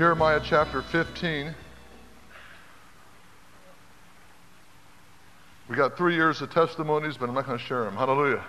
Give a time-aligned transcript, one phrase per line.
[0.00, 1.54] Jeremiah chapter 15.
[5.68, 7.96] We got three years of testimonies, but I'm not going to share them.
[7.96, 8.42] Hallelujah.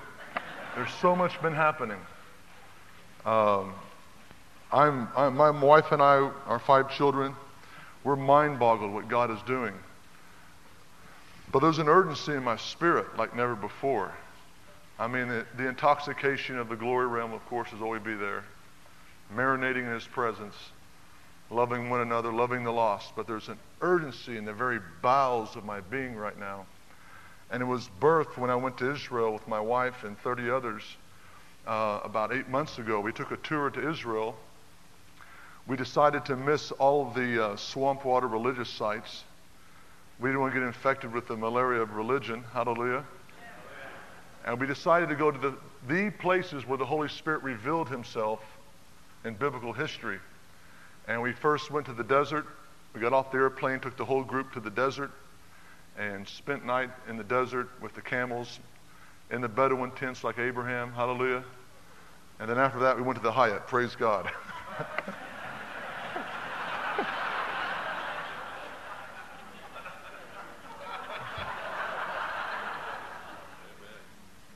[0.77, 1.97] There's so much been happening.
[3.25, 3.73] Um,
[4.71, 7.35] I'm, I'm, my wife and I, our five children,
[8.05, 9.73] we're mind boggled what God is doing.
[11.51, 14.13] But there's an urgency in my spirit like never before.
[14.97, 18.45] I mean, the, the intoxication of the glory realm, of course, is always be there,
[19.35, 20.55] marinating in His presence
[21.51, 23.15] loving one another, loving the lost.
[23.15, 26.65] But there's an urgency in the very bowels of my being right now.
[27.51, 30.83] And it was birthed when I went to Israel with my wife and 30 others
[31.67, 32.99] uh, about eight months ago.
[32.99, 34.35] We took a tour to Israel.
[35.67, 39.23] We decided to miss all of the uh, swamp water religious sites.
[40.19, 42.43] We didn't want to get infected with the malaria of religion.
[42.53, 43.03] Hallelujah.
[44.45, 45.55] And we decided to go to the,
[45.87, 48.39] the places where the Holy Spirit revealed himself
[49.23, 50.19] in biblical history.
[51.07, 52.45] And we first went to the desert.
[52.93, 55.11] We got off the airplane, took the whole group to the desert,
[55.97, 58.59] and spent night in the desert with the camels
[59.31, 60.91] in the Bedouin tents like Abraham.
[60.91, 61.43] Hallelujah.
[62.39, 63.67] And then after that, we went to the Hyatt.
[63.67, 64.29] Praise God.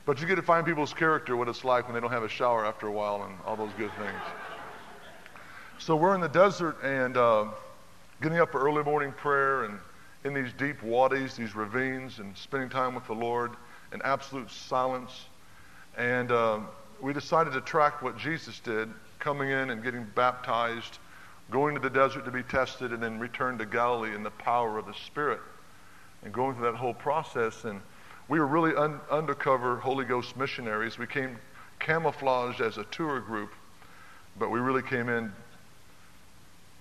[0.04, 2.28] but you get to find people's character, what it's like when they don't have a
[2.28, 4.20] shower after a while, and all those good things.
[5.78, 7.46] So we're in the desert and uh,
[8.22, 9.78] getting up for early morning prayer and
[10.24, 13.52] in these deep wadis, these ravines, and spending time with the Lord
[13.92, 15.26] in absolute silence.
[15.98, 16.60] And uh,
[17.00, 18.88] we decided to track what Jesus did,
[19.18, 20.98] coming in and getting baptized,
[21.50, 24.78] going to the desert to be tested, and then return to Galilee in the power
[24.78, 25.40] of the Spirit,
[26.24, 27.64] and going through that whole process.
[27.64, 27.82] And
[28.28, 30.96] we were really un- undercover Holy Ghost missionaries.
[30.96, 31.36] We came
[31.80, 33.52] camouflaged as a tour group,
[34.38, 35.30] but we really came in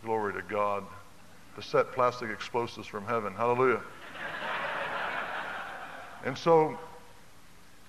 [0.05, 0.83] Glory to God.
[1.55, 3.33] To set plastic explosives from heaven.
[3.33, 3.81] Hallelujah.
[6.23, 6.77] and so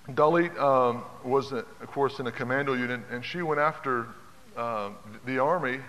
[0.09, 4.07] Dalit um, was, of course, in a commando unit, and she went after
[4.55, 4.89] uh,
[5.27, 5.79] the army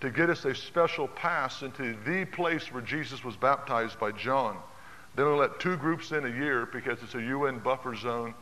[0.00, 4.56] to get us a special pass into the place where Jesus was baptized by John.
[5.14, 8.32] They only let two groups in a year because it's a UN buffer zone.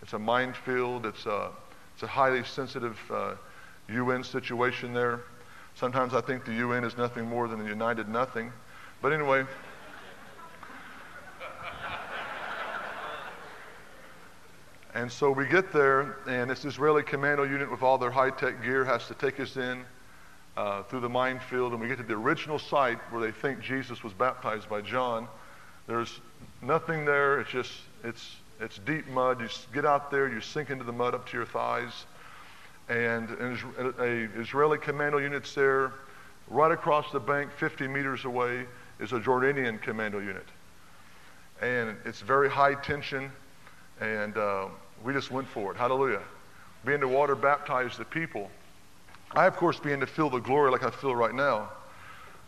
[0.00, 1.06] It's a minefield.
[1.06, 1.50] It's a,
[1.94, 3.34] it's a highly sensitive uh,
[3.88, 5.22] UN situation there.
[5.78, 8.52] Sometimes I think the UN is nothing more than the United Nothing.
[9.00, 9.44] But anyway.
[14.92, 18.60] and so we get there, and this Israeli commando unit with all their high tech
[18.60, 19.84] gear has to take us in
[20.56, 24.02] uh, through the minefield, and we get to the original site where they think Jesus
[24.02, 25.28] was baptized by John.
[25.86, 26.18] There's
[26.60, 27.38] nothing there.
[27.38, 27.70] It's just,
[28.02, 29.40] it's, it's deep mud.
[29.40, 32.04] You get out there, you sink into the mud up to your thighs
[32.88, 35.92] and an a Israeli commando unit's there.
[36.48, 38.64] Right across the bank, 50 meters away,
[39.00, 40.46] is a Jordanian commando unit.
[41.60, 43.30] And it's very high tension,
[44.00, 44.68] and uh,
[45.04, 45.76] we just went for it.
[45.76, 46.22] Hallelujah.
[46.84, 48.50] Being to water baptize the people.
[49.32, 51.68] I, of course, began to feel the glory like I feel right now.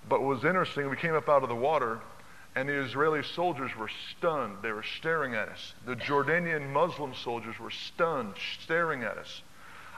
[0.09, 2.01] But what was interesting, we came up out of the water,
[2.57, 4.59] and the Israeli soldiers were stunned.
[4.63, 5.75] They were staring at us.
[5.85, 9.43] The Jordanian Muslim soldiers were stunned, staring at us.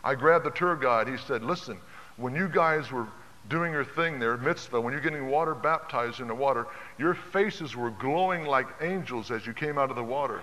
[0.05, 1.09] I grabbed the tour guide.
[1.09, 1.79] He said, Listen,
[2.17, 3.07] when you guys were
[3.49, 6.67] doing your thing there, mikvah, when you're getting water baptized in the water,
[6.99, 10.41] your faces were glowing like angels as you came out of the water.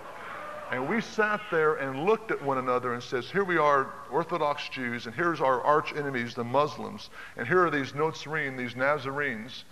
[0.70, 4.68] And we sat there and looked at one another and says, here we are, Orthodox
[4.68, 9.64] Jews, and here's our arch enemies, the Muslims, and here are these Notzrim, these Nazarenes.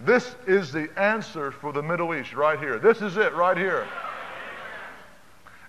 [0.00, 2.80] This is the answer for the Middle East right here.
[2.80, 3.86] This is it right here.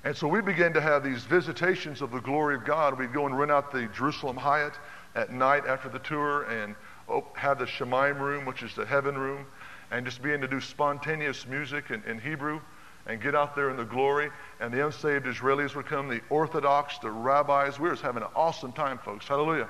[0.05, 2.97] And so we began to have these visitations of the glory of God.
[2.97, 4.73] We'd go and rent out the Jerusalem Hyatt
[5.15, 6.75] at night after the tour and
[7.09, 9.47] oh, have the Shemaim room, which is the heaven room,
[9.89, 12.61] and just begin to do spontaneous music in, in Hebrew
[13.07, 14.29] and get out there in the glory.
[14.59, 17.79] And the unsaved Israelis would come, the Orthodox, the rabbis.
[17.79, 19.27] We were just having an awesome time, folks.
[19.27, 19.67] Hallelujah.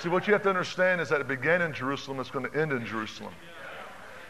[0.00, 2.60] See, what you have to understand is that it began in Jerusalem, it's going to
[2.60, 3.32] end in Jerusalem.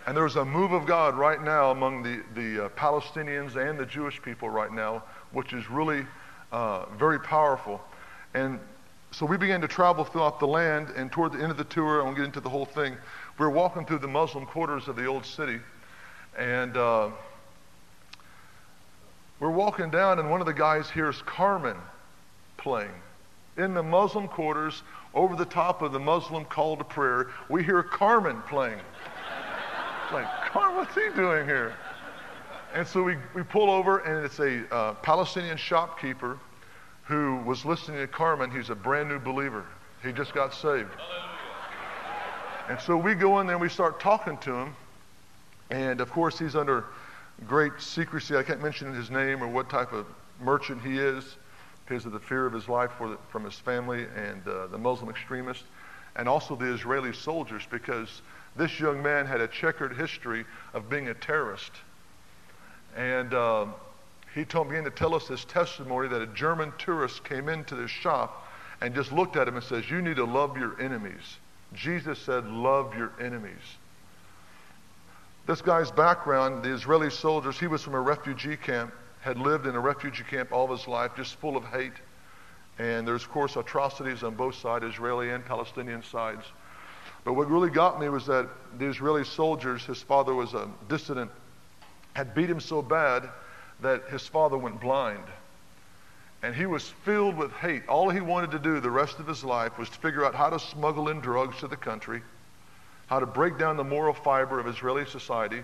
[0.06, 3.86] And there's a move of God right now among the, the uh, Palestinians and the
[3.86, 6.06] Jewish people right now, which is really
[6.52, 7.80] uh, very powerful.
[8.32, 8.60] And
[9.10, 12.00] so we began to travel throughout the land, and toward the end of the tour,
[12.00, 12.96] I won't get into the whole thing,
[13.38, 15.58] we were walking through the Muslim quarters of the old city.
[16.38, 17.10] And uh,
[19.40, 21.76] we're walking down, and one of the guys hears Carmen
[22.58, 22.94] playing.
[23.56, 24.82] In the Muslim quarters,
[25.14, 28.80] over the top of the Muslim call to prayer, we hear Carmen playing.
[30.12, 31.74] Like, Carmen, what's he doing here?
[32.74, 36.38] And so we, we pull over, and it's a uh, Palestinian shopkeeper
[37.04, 38.50] who was listening to Carmen.
[38.50, 39.64] He's a brand new believer.
[40.02, 40.90] He just got saved.
[42.68, 44.74] And so we go in there and we start talking to him.
[45.70, 46.84] And of course, he's under
[47.46, 48.36] great secrecy.
[48.36, 50.06] I can't mention his name or what type of
[50.40, 51.36] merchant he is
[51.84, 55.08] because of the fear of his life the, from his family and uh, the Muslim
[55.10, 55.64] extremists,
[56.16, 58.22] and also the Israeli soldiers because
[58.56, 61.72] this young man had a checkered history of being a terrorist.
[62.96, 63.66] And uh,
[64.34, 67.90] he told, began to tell us this testimony that a German tourist came into this
[67.90, 68.46] shop
[68.80, 71.38] and just looked at him and says, You need to love your enemies.
[71.74, 73.62] Jesus said, Love your enemies.
[75.46, 79.76] This guy's background, the Israeli soldiers, he was from a refugee camp, had lived in
[79.76, 81.92] a refugee camp all his life, just full of hate.
[82.78, 86.44] And there's, of course, atrocities on both sides, Israeli and Palestinian sides.
[87.26, 91.30] But what really got me was that the Israeli soldiers, his father was a dissident,
[92.14, 93.28] had beat him so bad
[93.80, 95.24] that his father went blind.
[96.42, 97.86] And he was filled with hate.
[97.86, 100.48] All he wanted to do the rest of his life was to figure out how
[100.48, 102.22] to smuggle in drugs to the country
[103.06, 105.62] how to break down the moral fiber of Israeli society,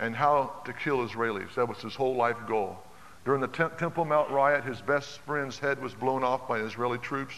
[0.00, 1.54] and how to kill Israelis.
[1.54, 2.78] That was his whole life goal.
[3.24, 7.34] During the Temple Mount riot, his best friend's head was blown off by Israeli troops.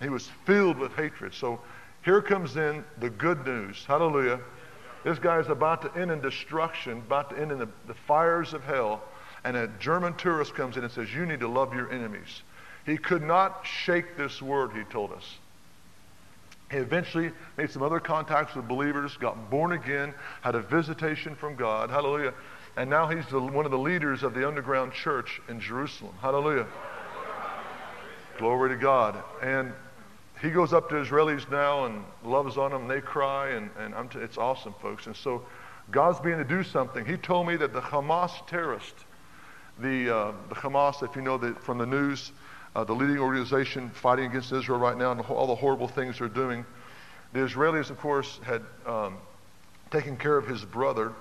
[0.00, 1.34] He was filled with hatred.
[1.34, 1.60] So
[2.02, 3.84] here comes in the good news.
[3.86, 4.40] Hallelujah.
[5.04, 8.54] This guy is about to end in destruction, about to end in the, the fires
[8.54, 9.02] of hell.
[9.44, 12.42] And a German tourist comes in and says, You need to love your enemies.
[12.84, 15.36] He could not shake this word, he told us.
[16.70, 20.12] He eventually made some other contacts with believers, got born again,
[20.42, 21.90] had a visitation from God.
[21.90, 22.34] Hallelujah.
[22.76, 26.14] And now he's the, one of the leaders of the underground church in Jerusalem.
[26.20, 26.66] Hallelujah.
[28.38, 29.22] Glory to God.
[29.42, 29.72] And
[30.40, 32.82] he goes up to Israelis now and loves on them.
[32.82, 35.06] And they cry, and, and t- it's awesome, folks.
[35.06, 35.44] And so
[35.90, 37.04] God's beginning to do something.
[37.04, 38.94] He told me that the Hamas terrorist,
[39.78, 42.32] the, uh, the Hamas, if you know the, from the news,
[42.76, 46.28] uh, the leading organization fighting against Israel right now and all the horrible things they're
[46.28, 46.64] doing.
[47.32, 49.16] The Israelis, of course, had um,
[49.90, 51.12] taken care of his brother.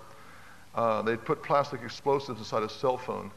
[0.76, 3.32] Uh, they'd put plastic explosives inside his cell phone.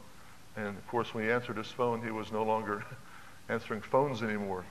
[0.56, 2.84] And of course, when he answered his phone, he was no longer
[3.48, 4.64] answering phones anymore.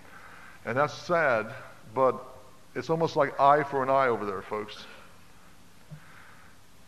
[0.66, 1.54] And that's sad,
[1.94, 2.24] but
[2.76, 4.86] it's almost like eye for an eye over there, folks.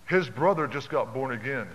[0.07, 1.67] His brother just got born again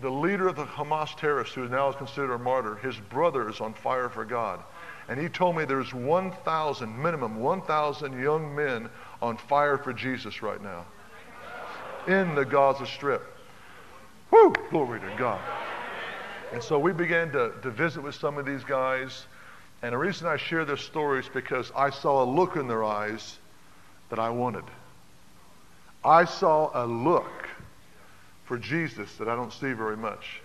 [0.00, 3.60] the leader of the Hamas terrorists, who now is considered a martyr, his brother is
[3.60, 4.60] on fire for God.
[5.08, 8.88] And he told me there's 1,000, minimum 1,000 young men
[9.20, 10.86] on fire for Jesus right now
[12.06, 13.22] in the Gaza Strip.
[14.30, 14.54] Whoo!
[14.70, 15.40] Glory to God.
[16.52, 19.26] And so we began to, to visit with some of these guys.
[19.82, 22.84] And the reason I share this story is because I saw a look in their
[22.84, 23.38] eyes
[24.10, 24.64] that I wanted.
[26.04, 27.48] I saw a look
[28.44, 30.40] for Jesus that I don't see very much.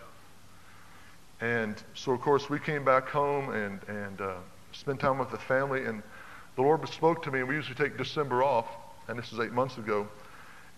[1.41, 4.35] And so, of course, we came back home and, and uh,
[4.71, 5.85] spent time with the family.
[5.85, 6.01] And
[6.55, 8.67] the Lord spoke to me, we usually take December off,
[9.07, 10.07] and this is eight months ago.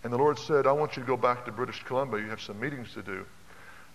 [0.04, 2.22] And the Lord said, I want you to go back to British Columbia.
[2.22, 3.26] You have some meetings to do.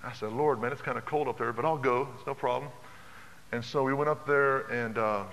[0.05, 2.09] I said, Lord, man, it's kind of cold up there, but I'll go.
[2.17, 2.71] It's no problem.
[3.53, 5.25] And so we went up there and uh,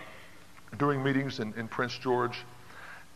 [0.78, 2.38] doing meetings in, in Prince George.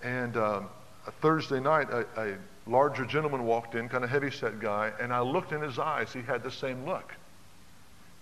[0.02, 0.62] And uh,
[1.06, 5.14] a Thursday night, a, a larger gentleman walked in, kind of heavy set guy, and
[5.14, 6.14] I looked in his eyes.
[6.14, 7.14] He had the same look.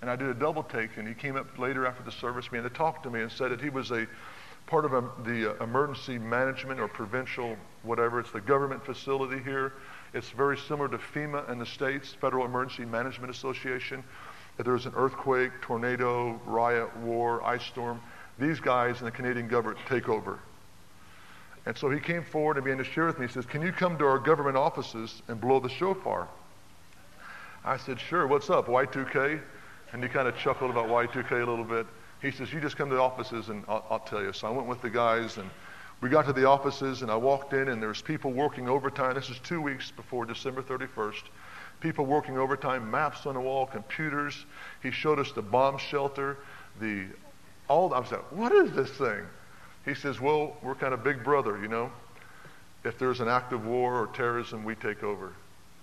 [0.02, 2.64] And I did a double take, and he came up later after the service, began
[2.64, 4.08] to talk to me, and said that he was a
[4.66, 8.20] part of a, the uh, emergency management or provincial, whatever.
[8.20, 9.74] It's the government facility here.
[10.16, 14.04] It's very similar to FEMA in the States, Federal Emergency Management Association.
[14.62, 18.00] If there's an earthquake, tornado, riot, war, ice storm,
[18.40, 20.40] these guys in the Canadian government take over
[21.66, 23.28] and so he came forward and began to share with me.
[23.28, 26.28] He says, Can you come to our government offices and blow the shofar?
[27.64, 28.26] I said, Sure.
[28.26, 29.40] What's up, Y2K?
[29.94, 31.86] And he kind of chuckled about Y2K a little bit.
[32.22, 34.34] He says, You just come to the offices and I'll, I'll tell you.
[34.34, 35.50] So I went with the guys and
[36.02, 39.14] we got to the offices and I walked in and there's people working overtime.
[39.14, 41.24] This is two weeks before December 31st.
[41.82, 44.46] People working overtime, maps on the wall, computers.
[44.82, 46.38] He showed us the bomb shelter,
[46.80, 47.08] the
[47.68, 47.94] all.
[47.94, 49.26] I was like, what is this thing?
[49.84, 51.92] He says, Well, we're kind of big brother, you know.
[52.84, 55.34] if there's an act of war or terrorism, we take over.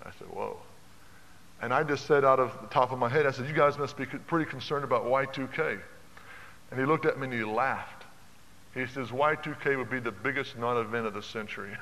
[0.05, 0.57] I said, whoa.
[1.61, 3.79] And I just said out of the top of my head, I said, you guys
[3.79, 5.81] must be pretty concerned about Y2K.
[6.71, 8.05] And he looked at me and he laughed.
[8.75, 11.77] He says, Y2K would be the biggest non-event of the century.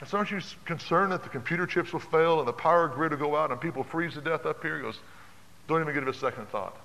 [0.00, 3.10] And so aren't you concerned that the computer chips will fail and the power grid
[3.10, 4.76] will go out and people freeze to death up here?
[4.76, 4.98] He goes,
[5.66, 6.76] don't even give it a second thought.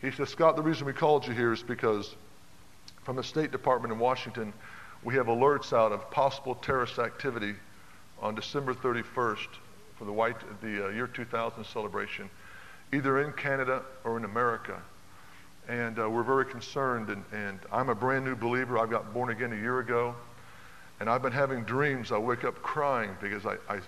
[0.00, 2.14] He says, Scott, the reason we called you here is because
[3.04, 4.52] from the State Department in Washington,
[5.04, 7.54] we have alerts out of possible terrorist activity
[8.20, 9.48] on December 31st
[9.98, 12.30] for the, white, the uh, year 2000 celebration,
[12.92, 14.80] either in Canada or in America.
[15.68, 17.10] And uh, we're very concerned.
[17.10, 18.78] And, and I'm a brand new believer.
[18.78, 20.14] I got born again a year ago.
[21.00, 22.12] And I've been having dreams.
[22.12, 23.56] I wake up crying because I.
[23.68, 23.82] I mm,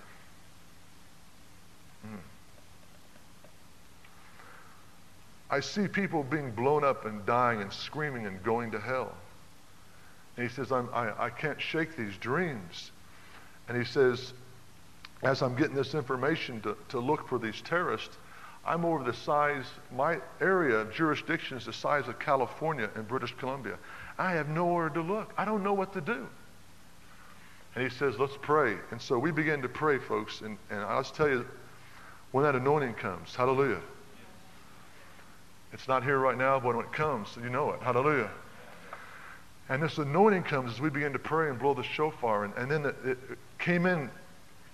[5.53, 9.13] I see people being blown up and dying and screaming and going to hell.
[10.37, 12.91] And he says, I, I can't shake these dreams.
[13.69, 14.33] And he says,
[15.23, 18.17] as I'm getting this information to, to look for these terrorists,
[18.65, 23.37] I'm over the size, my area of jurisdiction is the size of California and British
[23.37, 23.77] Columbia.
[24.19, 25.35] I have nowhere to look.
[25.37, 26.29] I don't know what to do.
[27.75, 28.77] And he says, let's pray.
[28.91, 30.43] And so we begin to pray, folks.
[30.43, 31.47] And, and I'll just tell you,
[32.33, 33.81] when that anointing comes, hallelujah.
[35.73, 37.81] It's not here right now, but when it comes, you know it.
[37.81, 38.31] Hallelujah.
[39.69, 42.45] And this anointing comes as we begin to pray and blow the shofar.
[42.45, 43.19] And, and then it, it
[43.59, 44.11] came in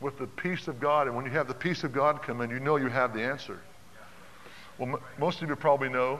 [0.00, 1.06] with the peace of God.
[1.06, 3.22] And when you have the peace of God come in, you know you have the
[3.22, 3.60] answer.
[4.76, 6.18] Well, m- most of you probably know,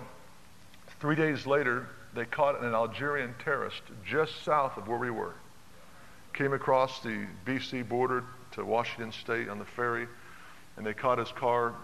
[1.01, 5.35] three days later, they caught an Algerian terrorist just south of where we were.
[6.39, 10.07] Came across the BC border to Washington State on the ferry,
[10.77, 11.75] and they caught his car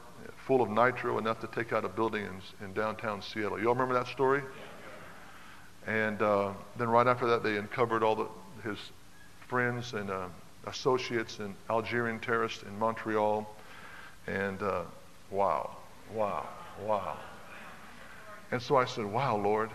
[0.46, 3.58] full of nitro enough to take out a building in, in downtown Seattle.
[3.58, 4.42] You all remember that story?
[5.88, 8.28] And uh, then right after that, they uncovered all the,
[8.62, 8.78] his
[9.48, 10.28] friends and uh,
[10.68, 13.52] associates and Algerian terrorists in Montreal.
[14.28, 14.82] And uh,
[15.32, 15.78] wow,
[16.12, 16.48] wow,
[16.86, 17.16] wow.
[18.52, 19.70] And so I said, wow, Lord.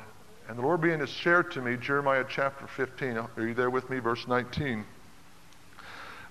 [0.50, 3.18] And the Lord began to share to me Jeremiah chapter 15.
[3.18, 4.00] Are you there with me?
[4.00, 4.84] Verse 19.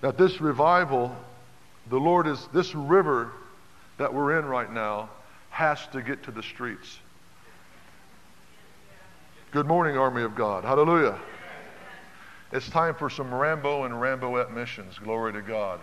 [0.01, 1.15] That this revival,
[1.89, 3.31] the Lord is, this river
[3.97, 5.09] that we're in right now
[5.51, 6.99] has to get to the streets.
[9.53, 10.65] Good morning, Army of God.
[10.65, 11.17] Hallelujah.
[12.51, 14.99] It's time for some Rambo and Ramboette missions.
[14.99, 15.79] Glory to God.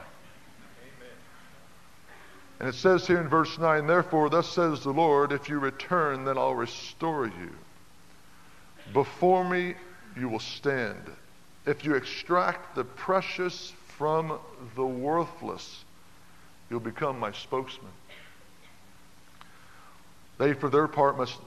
[2.59, 6.25] And it says here in verse 9, Therefore, thus says the Lord, if you return,
[6.25, 7.51] then I'll restore you.
[8.93, 9.75] Before me
[10.17, 11.11] you will stand.
[11.65, 14.39] If you extract the precious from
[14.75, 15.83] the worthless,
[16.69, 17.91] you'll become my spokesman.
[20.37, 21.39] They, for their part, must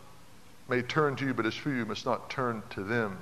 [0.69, 3.19] may turn to you, but as for you, must not turn to them.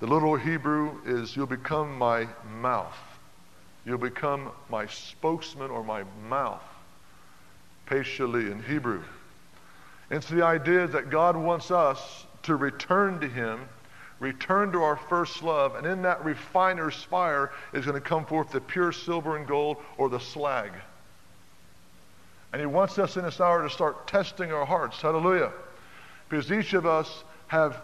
[0.00, 2.28] The little Hebrew is you'll become my
[2.60, 2.98] mouth.
[3.86, 6.62] You'll become my spokesman or my mouth.
[7.86, 9.02] Patiently in Hebrew.
[10.10, 13.68] So the idea that God wants us to return to Him,
[14.18, 18.50] return to our first love, and in that refiner's fire is going to come forth
[18.50, 20.72] the pure silver and gold or the slag.
[22.52, 25.00] And He wants us in this hour to start testing our hearts.
[25.00, 25.52] Hallelujah.
[26.28, 27.80] Because each of us have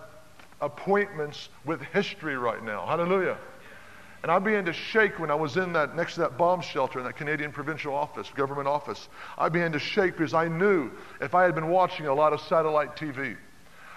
[0.61, 2.87] appointments with history right now.
[2.87, 3.37] Hallelujah.
[4.23, 7.01] And I began to shake when I was in that next to that bomb shelter
[7.01, 9.09] in that Canadian provincial office, government office.
[9.37, 12.41] I began to shake because I knew if I had been watching a lot of
[12.43, 13.37] satellite TV,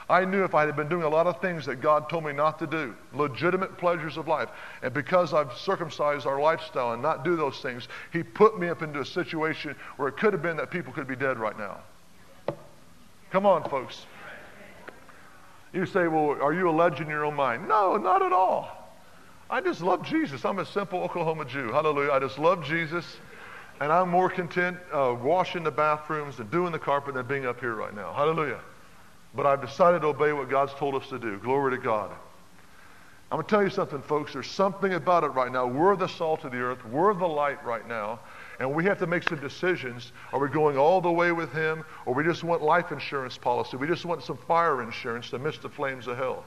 [0.10, 2.32] I knew if I had been doing a lot of things that God told me
[2.32, 4.50] not to do, legitimate pleasures of life,
[4.84, 8.84] and because I've circumcised our lifestyle and not do those things, He put me up
[8.84, 11.80] into a situation where it could have been that people could be dead right now.
[13.32, 14.06] Come on, folks.
[15.74, 17.68] You say, well, are you a legend in your own mind?
[17.68, 18.70] No, not at all.
[19.50, 20.46] I just love Jesus.
[20.46, 21.72] I'm a simple Oklahoma Jew.
[21.72, 22.12] Hallelujah.
[22.12, 23.18] I just love Jesus.
[23.82, 27.60] And I'm more content uh, washing the bathrooms and doing the carpet than being up
[27.60, 28.14] here right now.
[28.14, 28.62] Hallelujah.
[29.36, 31.38] But I've decided to obey what God's told us to do.
[31.38, 32.12] Glory to God.
[33.32, 34.34] I'm going to tell you something, folks.
[34.34, 35.65] There's something about it right now.
[35.65, 36.86] We're the salt of the earth.
[36.86, 38.20] We're the light right now.
[38.60, 40.13] And we have to make some decisions.
[40.32, 43.77] Are we going all the way with Him, or we just want life insurance policy?
[43.77, 46.46] We just want some fire insurance to miss the flames of hell.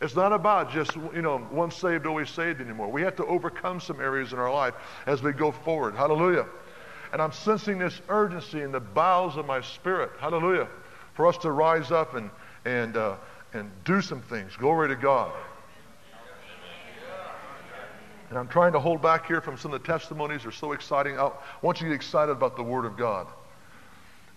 [0.00, 2.88] It's not about just, you know, once saved, always saved anymore.
[2.88, 4.74] We have to overcome some areas in our life
[5.06, 5.94] as we go forward.
[5.94, 6.46] Hallelujah.
[7.12, 10.12] And I'm sensing this urgency in the bowels of my spirit.
[10.20, 10.68] Hallelujah
[11.20, 12.30] for us to rise up and,
[12.64, 13.14] and, uh,
[13.52, 14.56] and do some things.
[14.56, 15.30] Glory to God.
[18.30, 20.44] And I'm trying to hold back here from some of the testimonies.
[20.44, 21.18] They're so exciting.
[21.18, 23.26] I want you to get excited about the Word of God.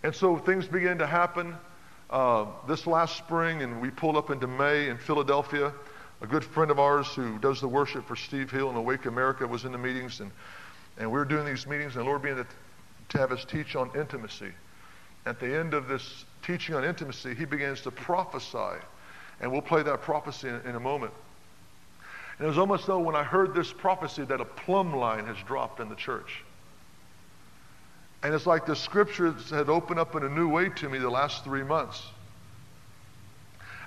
[0.03, 1.55] And so things began to happen
[2.09, 5.71] uh, this last spring, and we pulled up into May in Philadelphia.
[6.19, 9.47] a good friend of ours who does the worship for Steve Hill and Awake America
[9.47, 10.31] was in the meetings, and,
[10.97, 12.47] and we were doing these meetings, and the Lord began to,
[13.07, 14.51] to have us teach on intimacy.
[15.25, 18.79] At the end of this teaching on intimacy, he begins to prophesy.
[19.39, 21.13] And we'll play that prophecy in, in a moment.
[22.37, 25.37] And it was almost though when I heard this prophecy that a plumb line has
[25.45, 26.43] dropped in the church.
[28.23, 31.09] And it's like the scriptures had opened up in a new way to me the
[31.09, 32.01] last three months.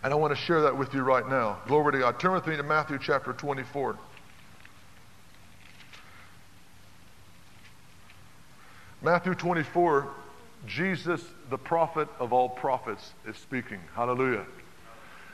[0.03, 1.59] And I want to share that with you right now.
[1.67, 2.21] Glory to God.
[2.21, 3.99] Turn with me to Matthew chapter 24.
[9.03, 10.09] Matthew 24,
[10.67, 13.81] Jesus, the prophet of all prophets, is speaking.
[13.95, 14.45] Hallelujah.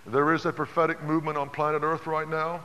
[0.07, 2.65] There is a prophetic movement on planet Earth right now.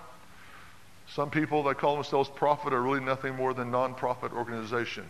[1.08, 5.10] Some people that call themselves prophet are really nothing more than non-profit organization.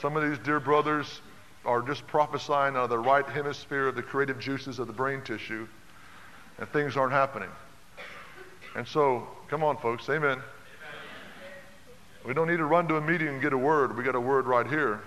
[0.00, 1.20] Some of these dear brothers
[1.64, 5.20] are just prophesying out of the right hemisphere of the creative juices of the brain
[5.22, 5.68] tissue,
[6.58, 7.50] and things aren't happening.
[8.74, 10.40] And so, come on, folks, amen.
[12.26, 13.96] We don't need to run to a meeting and get a word.
[13.96, 15.00] We got a word right here.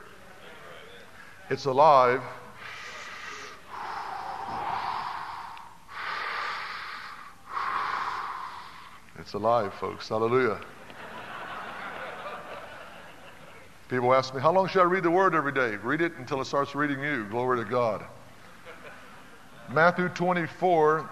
[1.50, 2.22] It's alive.
[9.20, 10.10] It's alive, folks.
[10.10, 10.60] Hallelujah.
[13.90, 15.76] People ask me, How long should I read the word every day?
[15.76, 17.26] Read it until it starts reading you.
[17.26, 18.04] Glory to God.
[19.70, 21.10] Matthew 24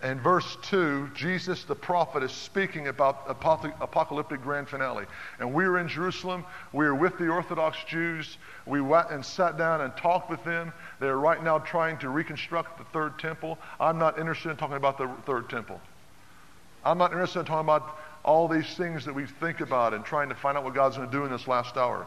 [0.00, 5.06] and verse 2, Jesus the prophet is speaking about apocalyptic grand finale.
[5.40, 6.44] And we were in Jerusalem.
[6.72, 8.38] We were with the Orthodox Jews.
[8.64, 10.72] We went and sat down and talked with them.
[11.00, 13.58] They're right now trying to reconstruct the third temple.
[13.80, 15.80] I'm not interested in talking about the third temple.
[16.84, 20.28] I'm not interested in talking about all these things that we think about and trying
[20.28, 22.06] to find out what God's going to do in this last hour.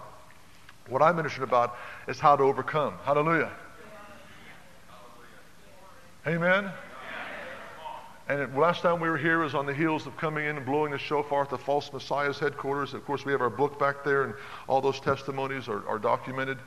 [0.87, 1.75] What I'm interested about
[2.07, 2.93] is how to overcome.
[3.03, 3.51] Hallelujah.
[6.25, 6.71] Amen.
[8.31, 10.93] And last time we were here was on the heels of coming in and blowing
[10.93, 12.93] the shofar at the false Messiah's headquarters.
[12.93, 14.33] Of course, we have our book back there, and
[14.69, 16.57] all those testimonies are, are documented.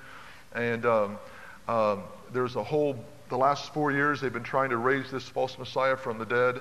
[0.54, 1.18] And um,
[1.66, 2.02] um,
[2.34, 5.96] there's a whole, the last four years, they've been trying to raise this false Messiah
[5.96, 6.60] from the dead.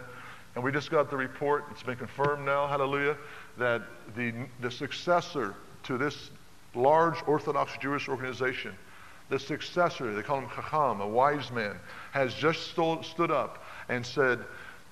[0.55, 3.17] And we just got the report, it's been confirmed now, hallelujah,
[3.57, 3.81] that
[4.15, 6.29] the, the successor to this
[6.75, 8.73] large Orthodox Jewish organization,
[9.27, 11.75] the successor, they call him Chacham, a wise man,
[12.13, 14.39] has just stood up and said,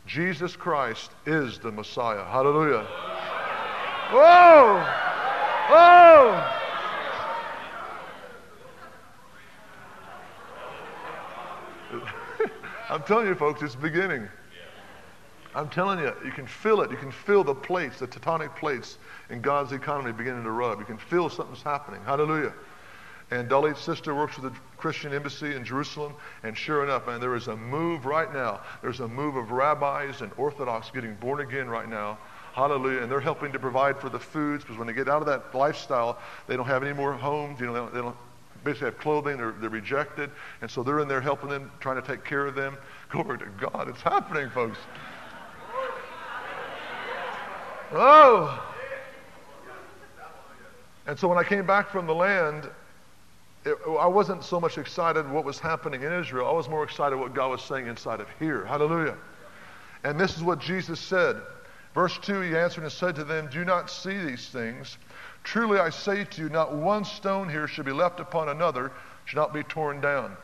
[0.05, 2.23] Jesus Christ is the Messiah.
[2.25, 2.85] Hallelujah.
[4.11, 4.83] Whoa!
[5.69, 6.47] Whoa!
[12.89, 14.27] I'm telling you, folks, it's beginning.
[15.53, 16.91] I'm telling you, you can feel it.
[16.91, 18.97] You can feel the plates, the tectonic plates
[19.29, 20.79] in God's economy beginning to rub.
[20.79, 22.01] You can feel something's happening.
[22.05, 22.53] Hallelujah.
[23.31, 26.13] And Dalit's sister works with the Christian embassy in Jerusalem,
[26.43, 28.59] and sure enough, man, there is a move right now.
[28.81, 32.17] There's a move of rabbis and Orthodox getting born again right now.
[32.53, 33.01] Hallelujah.
[33.01, 35.55] And they're helping to provide for the foods because when they get out of that
[35.55, 37.61] lifestyle, they don't have any more homes.
[37.61, 38.17] You know, they don't, they don't
[38.65, 39.37] basically have clothing.
[39.37, 40.29] They're, they're rejected.
[40.61, 42.75] And so they're in there helping them, trying to take care of them.
[43.09, 43.87] Glory to God.
[43.87, 44.77] It's happening, folks.
[47.93, 48.67] Oh!
[51.07, 52.69] And so when I came back from the land,
[53.65, 56.47] it, I wasn't so much excited what was happening in Israel.
[56.47, 58.65] I was more excited what God was saying inside of here.
[58.65, 59.17] Hallelujah.
[60.03, 61.41] And this is what Jesus said.
[61.93, 64.97] Verse 2 He answered and said to them, Do not see these things.
[65.43, 68.91] Truly I say to you, not one stone here should be left upon another,
[69.25, 70.35] should not be torn down.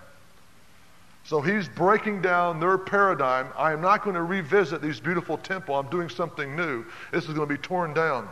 [1.24, 3.50] So he's breaking down their paradigm.
[3.58, 5.76] I am not going to revisit these beautiful temple.
[5.76, 6.86] I'm doing something new.
[7.12, 8.30] This is going to be torn down.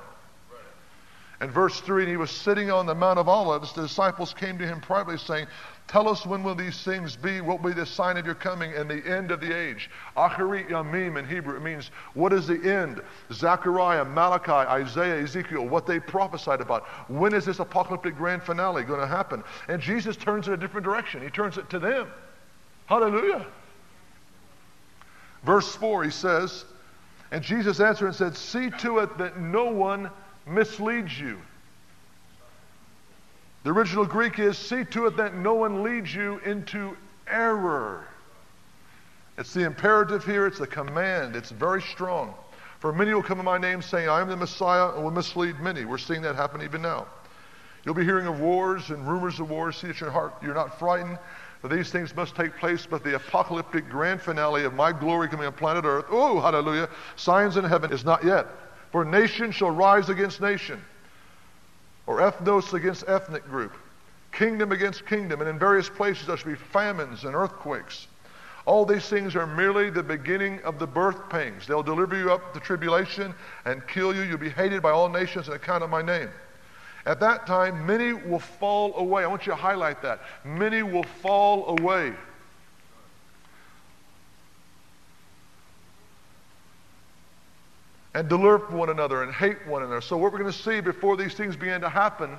[1.39, 3.73] And verse 3 And he was sitting on the Mount of Olives.
[3.73, 5.47] The disciples came to him privately, saying,
[5.87, 7.41] Tell us when will these things be?
[7.41, 9.89] What will be the sign of your coming and the end of the age?
[10.17, 13.01] Acharit Yamim in Hebrew, it means what is the end?
[13.31, 16.85] Zechariah, Malachi, Isaiah, Ezekiel, what they prophesied about.
[17.07, 19.43] When is this apocalyptic grand finale going to happen?
[19.67, 21.21] And Jesus turns in a different direction.
[21.21, 22.07] He turns it to them.
[22.87, 23.45] Hallelujah.
[25.43, 26.65] Verse 4, he says,
[27.29, 30.09] And Jesus answered and said, See to it that no one
[30.47, 31.39] misleads you.
[33.63, 36.95] The original Greek is, See to it that no one leads you into
[37.27, 38.07] error.
[39.37, 42.33] It's the imperative here, it's the command, it's very strong.
[42.79, 45.59] For many will come in my name saying, I am the Messiah, and will mislead
[45.59, 45.85] many.
[45.85, 47.07] We're seeing that happen even now.
[47.83, 49.77] You'll be hearing of wars and rumors of wars.
[49.77, 51.17] See that your heart, you're not frightened.
[51.61, 55.47] For these things must take place, but the apocalyptic grand finale of my glory coming
[55.47, 58.45] on planet Earth, oh, hallelujah, signs in heaven is not yet.
[58.95, 60.81] For nation shall rise against nation,
[62.07, 63.75] or ethnos against ethnic group,
[64.31, 68.07] kingdom against kingdom, and in various places there shall be famines and earthquakes.
[68.65, 71.67] All these things are merely the beginning of the birth pangs.
[71.67, 74.21] They'll deliver you up to tribulation and kill you.
[74.21, 76.29] You'll be hated by all nations on account of my name.
[77.05, 79.25] At that time, many will fall away.
[79.25, 80.21] I want you to highlight that.
[80.45, 82.13] Many will fall away.
[88.15, 89.99] And deliver one another and hate one another.
[89.99, 92.37] So, what we're going to see before these things begin to happen,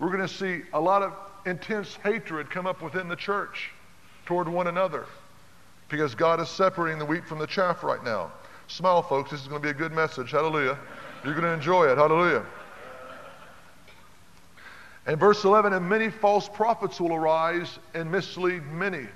[0.00, 1.14] we're going to see a lot of
[1.46, 3.70] intense hatred come up within the church
[4.26, 5.06] toward one another
[5.88, 8.32] because God is separating the wheat from the chaff right now.
[8.66, 9.30] Smile, folks.
[9.30, 10.32] This is going to be a good message.
[10.32, 10.76] Hallelujah.
[11.24, 11.96] You're going to enjoy it.
[11.96, 12.44] Hallelujah.
[15.06, 19.06] And verse 11, and many false prophets will arise and mislead many.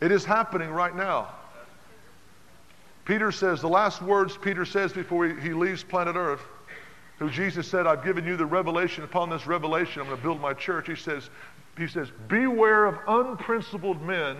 [0.00, 1.34] It is happening right now.
[3.04, 6.42] Peter says, the last words Peter says before he, leaves planet Earth,
[7.18, 9.04] who Jesus said, I've given you the revelation.
[9.04, 10.88] Upon this revelation, I'm going to build my church.
[10.88, 11.30] He says,
[11.76, 14.36] he says, beware of unprincipled men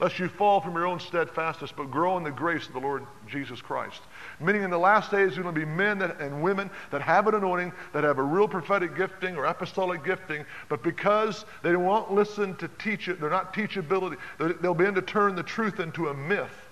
[0.00, 3.04] lest you fall from your own steadfastness, but grow in the grace of the Lord
[3.28, 4.00] Jesus Christ.
[4.40, 7.26] Meaning in the last days, there's going to be men that, and women that have
[7.26, 12.10] an anointing, that have a real prophetic gifting or apostolic gifting, but because they won't
[12.12, 14.16] listen to teach it, they're not teachability,
[14.62, 16.69] they'll begin to turn the truth into a myth.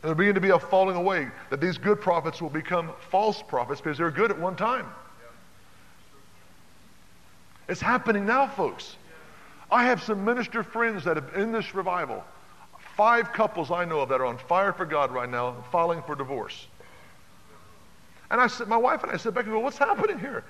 [0.00, 3.80] There'll begin to be a falling away, that these good prophets will become false prophets
[3.80, 4.86] because they're good at one time.
[7.68, 8.96] It's happening now, folks.
[9.70, 12.24] I have some minister friends that have in this revival.
[12.96, 16.14] Five couples I know of that are on fire for God right now, filing for
[16.14, 16.66] divorce.
[18.30, 20.44] And I said, my wife and I said, Becky, well, what's happening here?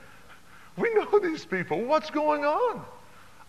[0.76, 1.84] We know these people.
[1.84, 2.84] What's going on?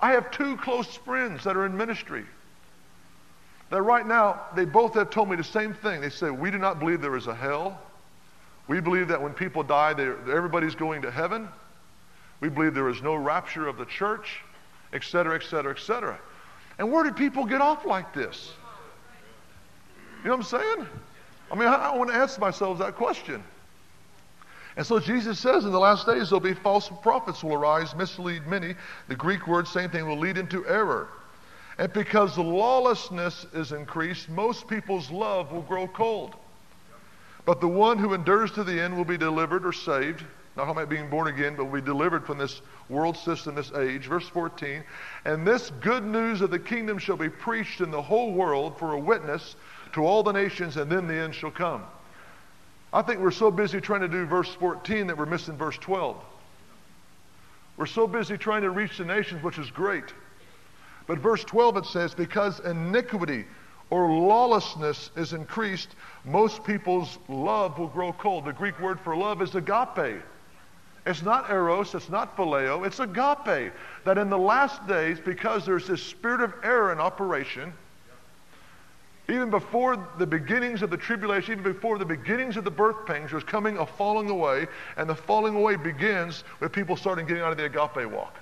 [0.01, 2.25] I have two close friends that are in ministry.
[3.69, 6.01] That right now, they both have told me the same thing.
[6.01, 7.79] They say, We do not believe there is a hell.
[8.67, 11.49] We believe that when people die, everybody's going to heaven.
[12.39, 14.41] We believe there is no rapture of the church
[14.93, 16.19] etc., etc., etc.
[16.77, 18.53] And where did people get off like this?
[20.23, 20.87] You know what I'm saying?
[21.51, 23.43] I mean, I, I want to ask myself that question.
[24.77, 28.47] And so Jesus says in the last days there'll be false prophets will arise, mislead
[28.47, 28.75] many.
[29.07, 31.09] The Greek word, same thing, will lead into error.
[31.79, 36.35] And because lawlessness is increased, most people's love will grow cold.
[37.45, 40.25] But the one who endures to the end will be delivered or saved.
[40.57, 43.71] Not talking about being born again, but will be delivered from this world system, this
[43.71, 44.07] age.
[44.07, 44.83] Verse 14,
[45.23, 48.91] and this good news of the kingdom shall be preached in the whole world for
[48.91, 49.55] a witness
[49.93, 51.85] to all the nations, and then the end shall come.
[52.91, 56.17] I think we're so busy trying to do verse 14 that we're missing verse 12.
[57.77, 60.13] We're so busy trying to reach the nations, which is great.
[61.09, 63.47] But verse 12 it says, because iniquity
[63.89, 68.45] or lawlessness is increased, most people's love will grow cold.
[68.45, 70.21] The Greek word for love is agape.
[71.07, 73.73] It's not eros, it's not phileo, it's agape.
[74.05, 77.73] That in the last days, because there's this spirit of error in operation,
[79.29, 83.31] even before the beginnings of the tribulation, even before the beginnings of the birth pangs,
[83.31, 87.51] there's coming a falling away, and the falling away begins with people starting getting out
[87.51, 88.35] of the agape walk.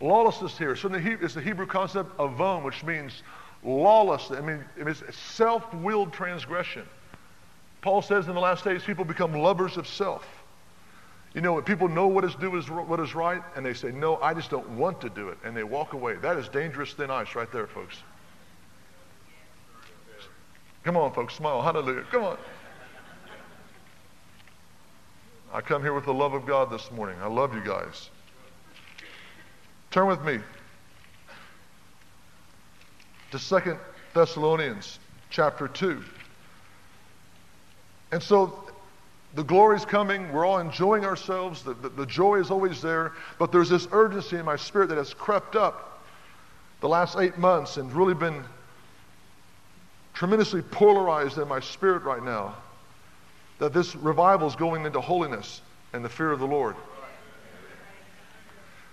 [0.00, 0.76] Lawlessness here.
[0.76, 3.22] So it's the Hebrew concept of avon, which means
[3.62, 4.30] lawless.
[4.30, 6.86] I mean, it's self-willed transgression.
[7.80, 10.26] Paul says in the last days, people become lovers of self.
[11.34, 14.16] You know, people know what is do is what is right, and they say, "No,
[14.16, 16.14] I just don't want to do it," and they walk away.
[16.14, 18.02] That is dangerous thin ice, right there, folks.
[20.82, 21.60] Come on, folks, smile.
[21.60, 22.04] Hallelujah.
[22.10, 22.38] Come on.
[25.52, 27.16] I come here with the love of God this morning.
[27.20, 28.08] I love you guys.
[29.90, 30.40] Turn with me
[33.30, 33.78] to Second
[34.14, 34.98] Thessalonians
[35.30, 36.02] chapter 2.
[38.12, 38.66] And so
[39.34, 40.32] the glory is coming.
[40.32, 41.62] We're all enjoying ourselves.
[41.62, 43.12] The, the, the, joy is always there.
[43.38, 46.02] But there's this urgency in my spirit that has crept up
[46.80, 48.42] the last eight months and really been
[50.14, 52.54] tremendously polarized in my spirit right now.
[53.58, 55.60] That this revival is going into holiness
[55.92, 56.76] and the fear of the Lord.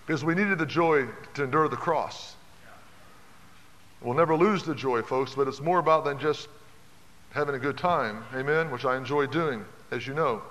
[0.06, 2.36] Because we needed the joy to endure the cross.
[4.02, 6.50] We'll never lose the joy, folks, but it's more about than just
[7.32, 10.42] having a good time, amen, which I enjoy doing, as you know.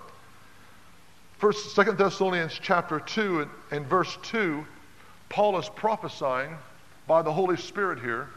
[1.38, 4.64] First, Second Thessalonians chapter 2 and, and verse 2,
[5.28, 6.56] Paul is prophesying
[7.06, 8.28] by the Holy Spirit here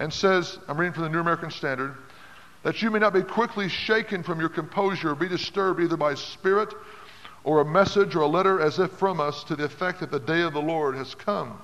[0.00, 1.96] and says, I'm reading from the New American Standard,
[2.62, 6.14] that you may not be quickly shaken from your composure or be disturbed either by
[6.14, 6.74] spirit
[7.44, 10.20] or a message or a letter as if from us to the effect that the
[10.20, 11.60] day of the Lord has come.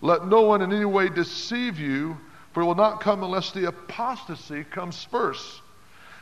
[0.00, 2.16] Let no one in any way deceive you
[2.52, 5.62] for it will not come unless the apostasy comes first.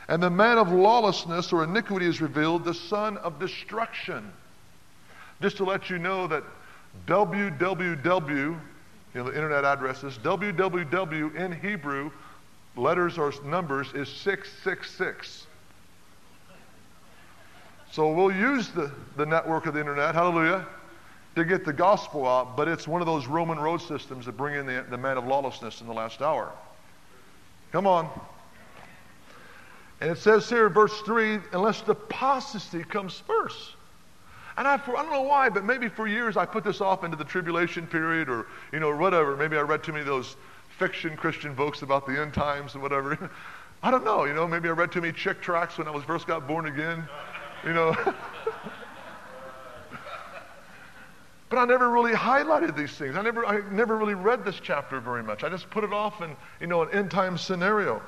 [0.07, 4.31] And the man of lawlessness or iniquity is revealed, the son of destruction.
[5.41, 6.43] Just to let you know that
[7.07, 8.59] www, you
[9.15, 12.11] know, the internet addresses, www in Hebrew,
[12.75, 15.47] letters or numbers, is 666.
[17.99, 20.65] So we'll use the, the network of the internet, hallelujah,
[21.35, 24.55] to get the gospel out, but it's one of those Roman road systems that bring
[24.55, 26.49] in the, the man of lawlessness in the last hour.
[27.73, 28.09] Come on.
[29.99, 33.73] And it says here in verse 3 unless the apostasy comes first.
[34.55, 37.03] And I, for, I don't know why, but maybe for years I put this off
[37.03, 39.35] into the tribulation period or, you know, whatever.
[39.35, 40.37] Maybe I read too many of those
[40.77, 43.29] fiction Christian books about the end times and whatever.
[43.83, 46.05] I don't know, you know, maybe I read too many Chick tracts when I was
[46.05, 47.05] first got born again,
[47.63, 47.95] you know.
[51.49, 53.15] but I never really highlighted these things.
[53.15, 55.43] I never, I never really read this chapter very much.
[55.43, 58.01] I just put it off in, you know, an end time scenario.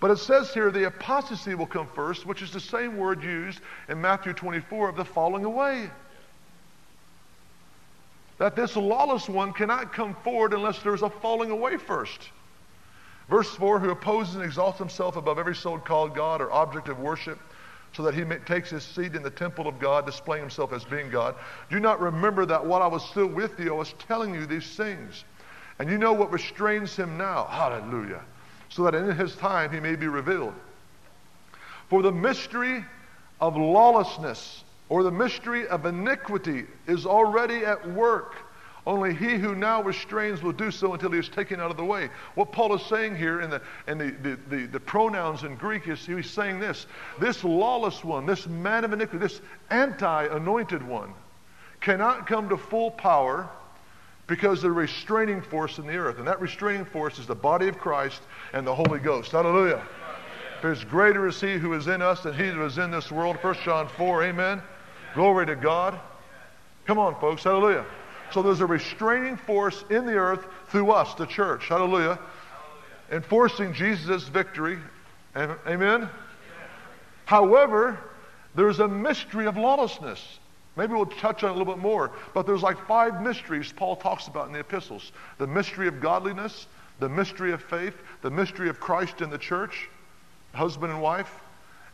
[0.00, 3.60] But it says here the apostasy will come first, which is the same word used
[3.88, 5.88] in Matthew 24 of the falling away.
[8.38, 12.30] That this lawless one cannot come forward unless there's a falling away first.
[13.28, 16.98] Verse 4 Who opposes and exalts himself above every soul called God or object of
[16.98, 17.38] worship,
[17.92, 21.10] so that he takes his seat in the temple of God, displaying himself as being
[21.10, 21.34] God.
[21.70, 24.76] Do not remember that while I was still with you, I was telling you these
[24.76, 25.24] things?
[25.78, 27.44] And you know what restrains him now.
[27.50, 28.22] Hallelujah
[28.72, 30.54] so that in his time he may be revealed.
[31.88, 32.84] For the mystery
[33.40, 38.34] of lawlessness or the mystery of iniquity is already at work.
[38.84, 41.84] Only he who now restrains will do so until he is taken out of the
[41.84, 42.10] way.
[42.34, 45.86] What Paul is saying here in the, in the, the, the, the pronouns in Greek
[45.86, 46.86] is he's saying this
[47.20, 49.40] this lawless one, this man of iniquity, this
[49.70, 51.14] anti anointed one,
[51.80, 53.48] cannot come to full power
[54.26, 56.18] because a restraining force in the earth.
[56.18, 58.20] And that restraining force is the body of Christ
[58.52, 59.30] and the Holy Ghost.
[59.30, 59.82] Hallelujah.
[60.60, 63.36] Because greater is he who is in us than he who is in this world.
[63.36, 64.62] 1 John 4, amen.
[65.14, 66.00] Glory to God.
[66.86, 67.44] Come on, folks.
[67.44, 67.84] Hallelujah.
[68.32, 71.68] So there's a restraining force in the earth through us, the church.
[71.68, 72.18] Hallelujah.
[73.10, 74.78] Enforcing Jesus' victory.
[75.36, 76.08] Amen.
[77.26, 77.98] However,
[78.54, 80.38] there's a mystery of lawlessness.
[80.76, 82.10] Maybe we'll touch on it a little bit more.
[82.32, 86.66] But there's like five mysteries Paul talks about in the epistles the mystery of godliness,
[87.00, 89.88] the mystery of faith, the mystery of Christ in the church,
[90.54, 91.40] husband and wife,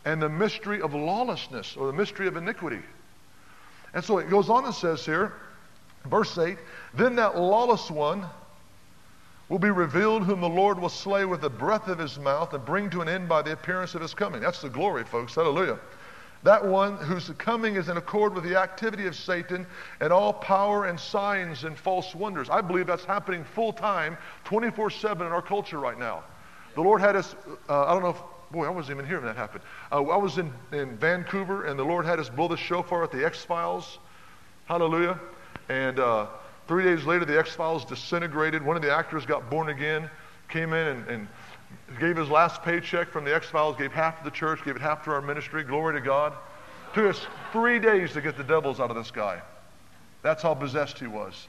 [0.05, 2.83] and the mystery of lawlessness or the mystery of iniquity.
[3.94, 5.33] And so it goes on and says here,
[6.05, 6.59] verse 8,
[6.95, 8.27] then that lawless one
[9.49, 12.65] will be revealed, whom the Lord will slay with the breath of his mouth and
[12.65, 14.41] bring to an end by the appearance of his coming.
[14.41, 15.35] That's the glory, folks.
[15.35, 15.79] Hallelujah.
[16.45, 19.67] That one whose coming is in accord with the activity of Satan
[20.01, 22.49] and all power and signs and false wonders.
[22.49, 26.23] I believe that's happening full time, 24 7 in our culture right now.
[26.75, 27.35] The Lord had us,
[27.69, 29.65] uh, I don't know if, boy, I wasn't even here when that happened.
[29.91, 33.11] Uh, I was in, in Vancouver and the Lord had us blow the shofar at
[33.11, 33.99] the X Files.
[34.67, 35.19] Hallelujah.
[35.68, 36.26] And uh,
[36.66, 38.62] three days later, the X Files disintegrated.
[38.62, 40.11] One of the actors got born again,
[40.48, 41.28] came in and, and
[42.00, 44.83] gave his last paycheck from the X Files, gave half to the church, gave it
[44.83, 45.62] half to our ministry.
[45.64, 46.33] Glory to God.
[46.94, 49.40] Took us three days to get the devils out of this guy.
[50.22, 51.48] That's how possessed he was.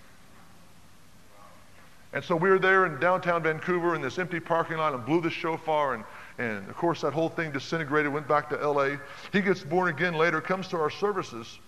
[2.11, 5.21] And so we were there in downtown Vancouver in this empty parking lot and blew
[5.21, 5.93] the shofar.
[5.93, 6.03] And,
[6.39, 8.97] and of course, that whole thing disintegrated, went back to LA.
[9.31, 11.59] He gets born again later, comes to our services,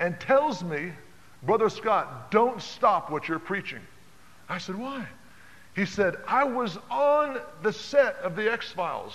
[0.00, 0.92] and tells me,
[1.42, 3.80] Brother Scott, don't stop what you're preaching.
[4.48, 5.06] I said, Why?
[5.74, 9.14] He said, I was on the set of the X Files.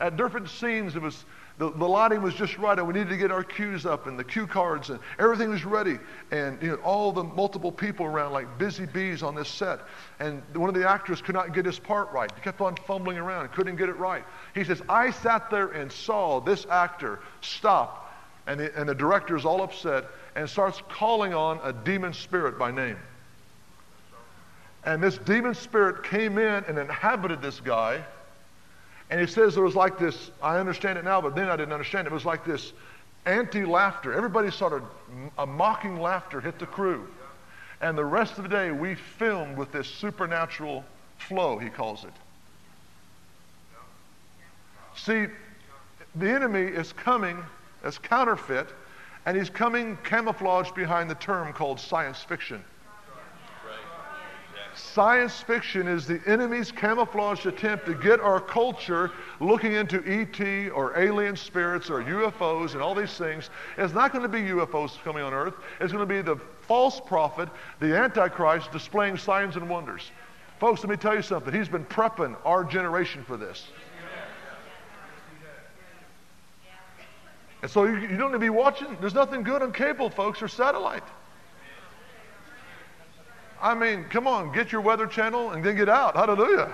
[0.00, 1.24] At different scenes, it was
[1.58, 4.16] the, the lighting was just right, and we needed to get our cues up and
[4.16, 5.98] the cue cards, and everything was ready.
[6.30, 9.80] And you know, all the multiple people around, like busy bees on this set.
[10.20, 12.30] And one of the actors could not get his part right.
[12.32, 14.24] He kept on fumbling around, couldn't get it right.
[14.54, 18.14] He says, I sat there and saw this actor stop,
[18.46, 22.58] and the, and the director is all upset and starts calling on a demon spirit
[22.58, 22.96] by name.
[24.84, 28.02] And this demon spirit came in and inhabited this guy.
[29.10, 31.72] And he says there was like this, I understand it now, but then I didn't
[31.72, 32.10] understand it.
[32.10, 32.72] It was like this
[33.26, 34.12] anti laughter.
[34.12, 34.82] Everybody started,
[35.38, 37.08] a mocking laughter hit the crew.
[37.80, 40.84] And the rest of the day, we filmed with this supernatural
[41.18, 42.12] flow, he calls it.
[44.96, 45.26] See,
[46.16, 47.38] the enemy is coming
[47.84, 48.68] as counterfeit,
[49.26, 52.62] and he's coming camouflaged behind the term called science fiction.
[54.78, 60.96] Science fiction is the enemy's camouflaged attempt to get our culture looking into ET or
[60.96, 63.50] alien spirits or UFOs and all these things.
[63.76, 65.54] It's not going to be UFOs coming on earth.
[65.80, 67.48] It's going to be the false prophet,
[67.80, 70.12] the Antichrist, displaying signs and wonders.
[70.60, 71.52] Folks, let me tell you something.
[71.52, 73.68] He's been prepping our generation for this.
[77.62, 78.96] And so you, you don't need to be watching.
[79.00, 81.02] There's nothing good on cable, folks, or satellite.
[83.60, 86.14] I mean, come on, get your weather channel and then get out.
[86.14, 86.72] Hallelujah.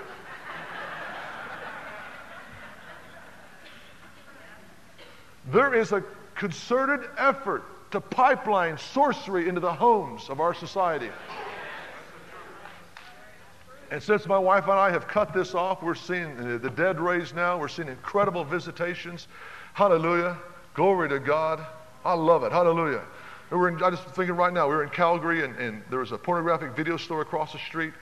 [5.50, 6.02] there is a
[6.34, 11.10] concerted effort to pipeline sorcery into the homes of our society.
[13.90, 16.98] And since my wife and I have cut this off, we're seeing uh, the dead
[16.98, 17.56] raised now.
[17.56, 19.28] We're seeing incredible visitations.
[19.74, 20.36] Hallelujah.
[20.74, 21.64] Glory to God.
[22.04, 22.52] I love it.
[22.52, 23.02] Hallelujah.
[23.50, 26.00] We were in, I just thinking right now, we were in Calgary and, and there
[26.00, 27.92] was a pornographic video store across the street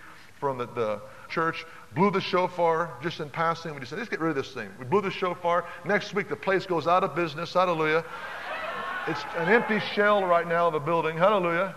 [0.41, 1.67] from the, the church.
[1.95, 3.75] Blew the shofar just in passing.
[3.75, 4.71] We just said, let's get rid of this thing.
[4.79, 5.67] We blew the shofar.
[5.85, 7.53] Next week, the place goes out of business.
[7.53, 8.05] Hallelujah.
[9.07, 11.17] It's an empty shell right now of a building.
[11.17, 11.75] Hallelujah.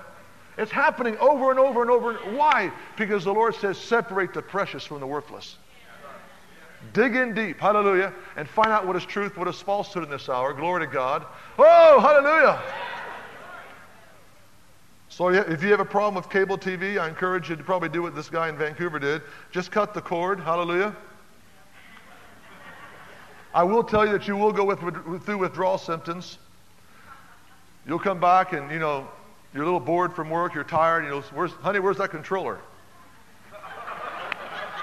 [0.57, 2.13] It's happening over and over and over.
[2.35, 2.71] Why?
[2.97, 5.57] Because the Lord says, separate the precious from the worthless.
[6.93, 10.29] Dig in deep, hallelujah, and find out what is truth, what is falsehood in this
[10.29, 10.53] hour.
[10.53, 11.25] Glory to God.
[11.57, 12.61] Oh, hallelujah.
[15.09, 18.01] So if you have a problem with cable TV, I encourage you to probably do
[18.01, 19.21] what this guy in Vancouver did.
[19.51, 20.93] Just cut the cord, hallelujah.
[23.53, 24.79] I will tell you that you will go with,
[25.23, 26.37] through withdrawal symptoms.
[27.87, 29.07] You'll come back and, you know,
[29.53, 32.59] you're a little bored from work, you're tired, you know, where's, honey, where's that controller?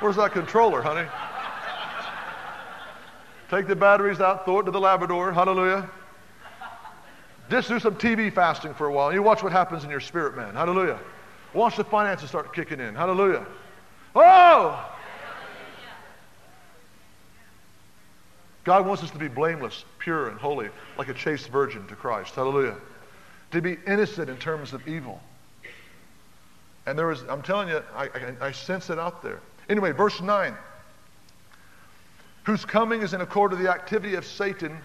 [0.01, 1.07] Where's that controller, honey?
[3.53, 5.88] Take the batteries out, throw it to the Labrador, hallelujah.
[7.51, 9.12] Just do some TV fasting for a while.
[9.12, 10.55] You watch what happens in your spirit, man.
[10.55, 10.99] Hallelujah.
[11.55, 12.95] Watch the finances start kicking in.
[12.95, 13.47] Hallelujah.
[14.17, 14.88] Oh!
[18.65, 22.35] God wants us to be blameless, pure, and holy, like a chaste virgin to Christ.
[22.35, 22.77] Hallelujah
[23.53, 25.21] to be innocent in terms of evil.
[26.87, 29.38] And there is, I'm telling you, I, I, I sense it out there.
[29.69, 30.55] Anyway, verse 9.
[32.44, 34.78] Whose coming is in accord with the activity of Satan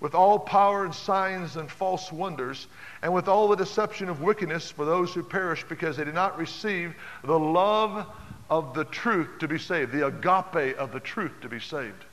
[0.00, 2.66] with all power and signs and false wonders,
[3.02, 6.38] and with all the deception of wickedness for those who perish because they did not
[6.38, 8.06] receive the love
[8.48, 12.04] of the truth to be saved, the agape of the truth to be saved.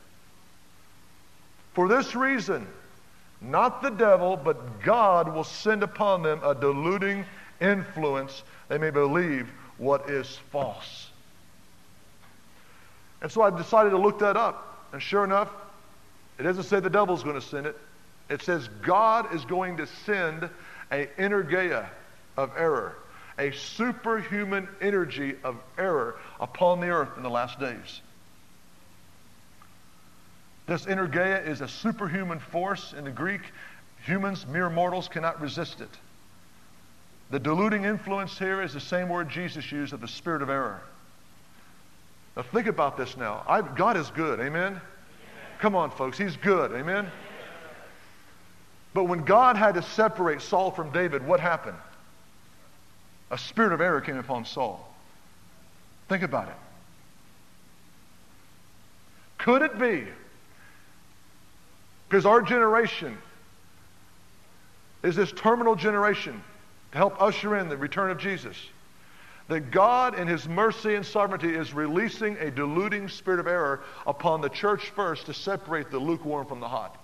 [1.73, 2.67] For this reason,
[3.41, 7.25] not the devil, but God will send upon them a deluding
[7.61, 8.43] influence.
[8.67, 11.06] They may believe what is false.
[13.21, 14.87] And so I decided to look that up.
[14.93, 15.49] And sure enough,
[16.37, 17.77] it doesn't say the devil's going to send it.
[18.29, 20.49] It says God is going to send
[20.91, 21.87] a energeia
[22.35, 22.95] of error,
[23.37, 28.01] a superhuman energy of error upon the earth in the last days.
[30.67, 33.41] This energeia is a superhuman force in the Greek.
[34.05, 35.89] Humans, mere mortals, cannot resist it.
[37.31, 40.81] The deluding influence here is the same word Jesus used of the spirit of error.
[42.37, 43.43] Now think about this now.
[43.47, 44.73] I, God is good, amen?
[44.73, 44.81] amen?
[45.59, 46.81] Come on, folks, He's good, amen?
[46.87, 47.11] amen?
[48.93, 51.77] But when God had to separate Saul from David, what happened?
[53.31, 54.87] A spirit of error came upon Saul.
[56.07, 56.55] Think about it.
[59.39, 60.05] Could it be
[62.07, 63.17] because our generation
[65.03, 66.41] is this terminal generation
[66.91, 68.55] to help usher in the return of Jesus.
[69.47, 74.41] That God, in His mercy and sovereignty, is releasing a deluding spirit of error upon
[74.41, 76.97] the church first to separate the lukewarm from the hot.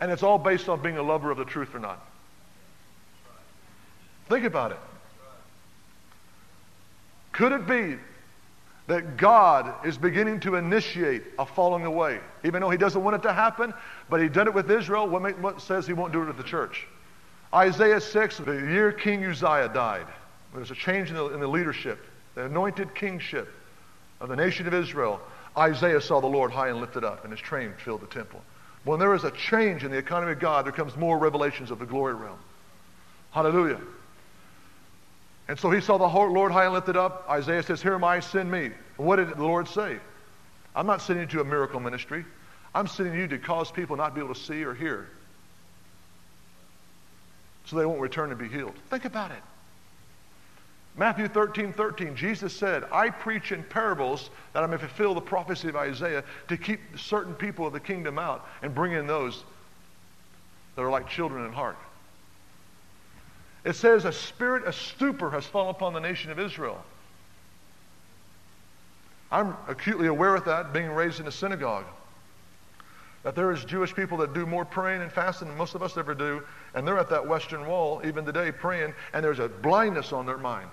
[0.00, 2.04] And it's all based on being a lover of the truth or not.
[4.28, 4.78] Think about it.
[7.32, 7.98] Could it be
[8.86, 12.20] that God is beginning to initiate a falling away.
[12.44, 13.72] Even though he doesn't want it to happen,
[14.10, 15.08] but he did it with Israel.
[15.08, 16.86] What, says he won't do it with the church?
[17.52, 20.06] Isaiah 6, the year King Uzziah died,
[20.60, 21.98] there's a change in the, in the leadership,
[22.34, 23.48] the anointed kingship
[24.20, 25.20] of the nation of Israel.
[25.56, 28.42] Isaiah saw the Lord high and lifted up, and his train filled the temple.
[28.84, 31.78] When there is a change in the economy of God, there comes more revelations of
[31.78, 32.38] the glory realm.
[33.30, 33.80] Hallelujah.
[35.48, 37.26] And so he saw the Lord high and lifted up.
[37.28, 38.70] Isaiah says, Here am I, send me.
[38.96, 39.98] What did the Lord say?
[40.74, 42.24] I'm not sending you to a miracle ministry.
[42.74, 45.08] I'm sending you to cause people not to be able to see or hear.
[47.66, 48.74] So they won't return and be healed.
[48.90, 49.42] Think about it.
[50.96, 55.68] Matthew 13, 13, Jesus said, I preach in parables that I may fulfill the prophecy
[55.68, 59.42] of Isaiah to keep certain people of the kingdom out and bring in those
[60.76, 61.76] that are like children in heart.
[63.64, 66.84] It says, A spirit, a stupor has fallen upon the nation of Israel.
[69.32, 71.86] I'm acutely aware of that, being raised in a synagogue.
[73.24, 75.96] That there is Jewish people that do more praying and fasting than most of us
[75.96, 76.42] ever do,
[76.74, 80.38] and they're at that Western Wall even today praying, and there's a blindness on their
[80.38, 80.68] mind.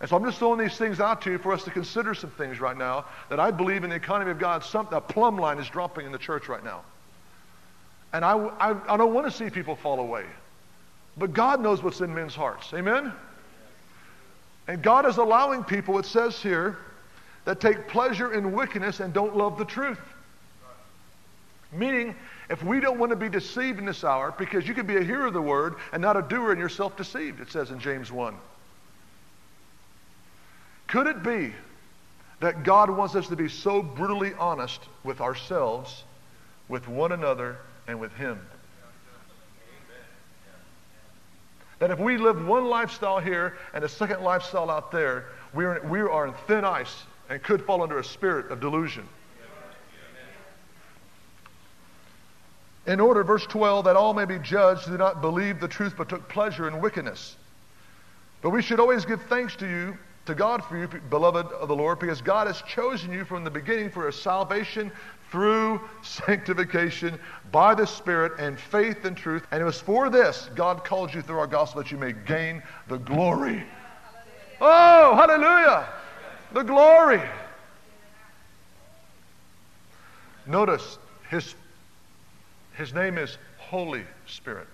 [0.00, 2.30] And so I'm just throwing these things out to you for us to consider some
[2.30, 5.58] things right now that I believe in the economy of God, some, a plumb line
[5.58, 6.82] is dropping in the church right now.
[8.12, 10.24] And I, I, I don't want to see people fall away.
[11.16, 12.72] But God knows what's in men's hearts.
[12.74, 13.12] Amen?
[14.68, 16.76] And God is allowing people, it says here,
[17.46, 20.00] that take pleasure in wickedness and don't love the truth.
[21.72, 22.14] Meaning,
[22.50, 25.02] if we don't want to be deceived in this hour, because you can be a
[25.02, 27.78] hearer of the word and not a doer and you're self deceived, it says in
[27.78, 28.36] James 1.
[30.86, 31.52] Could it be
[32.40, 36.04] that God wants us to be so brutally honest with ourselves,
[36.68, 37.56] with one another,
[37.88, 38.40] and with Him?
[41.78, 45.80] That if we live one lifestyle here and a second lifestyle out there, we are,
[45.86, 49.06] we are in thin ice and could fall under a spirit of delusion.
[52.86, 56.08] In order, verse 12, that all may be judged who not believe the truth but
[56.08, 57.36] took pleasure in wickedness.
[58.42, 61.76] But we should always give thanks to you, to God for you, beloved of the
[61.76, 64.92] Lord, because God has chosen you from the beginning for a salvation
[65.30, 67.18] through sanctification
[67.52, 69.46] by the Spirit and faith and truth.
[69.50, 72.62] And it was for this God called you through our gospel that you may gain
[72.88, 73.62] the glory.
[74.60, 75.88] Oh, hallelujah!
[76.52, 77.22] The glory.
[80.46, 80.98] Notice
[81.28, 81.54] his,
[82.74, 84.68] his name is Holy Spirit.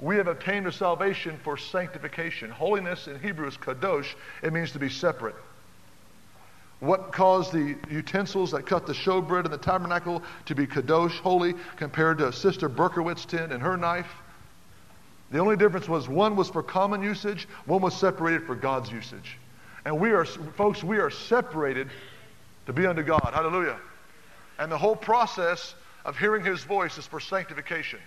[0.00, 2.50] We have obtained a salvation for sanctification.
[2.50, 4.14] Holiness in Hebrew is kadosh.
[4.42, 5.34] It means to be separate.
[6.80, 11.54] What caused the utensils that cut the showbread in the tabernacle to be kadosh, holy,
[11.76, 14.10] compared to Sister Berkowitz's tin and her knife?
[15.30, 19.36] The only difference was one was for common usage, one was separated for God's usage.
[19.84, 21.90] And we are, folks, we are separated
[22.64, 23.32] to be unto God.
[23.34, 23.78] Hallelujah.
[24.58, 25.74] And the whole process
[26.06, 28.00] of hearing his voice is for sanctification.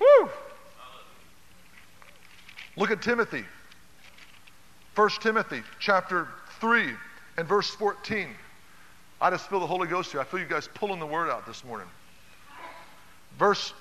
[0.00, 0.30] Woo!
[2.76, 3.44] Look at Timothy.
[4.94, 6.28] 1 Timothy chapter
[6.60, 6.90] 3
[7.36, 8.28] and verse 14.
[9.20, 10.20] I just feel the Holy Ghost here.
[10.20, 11.88] I feel you guys pulling the word out this morning.
[13.38, 13.72] Verse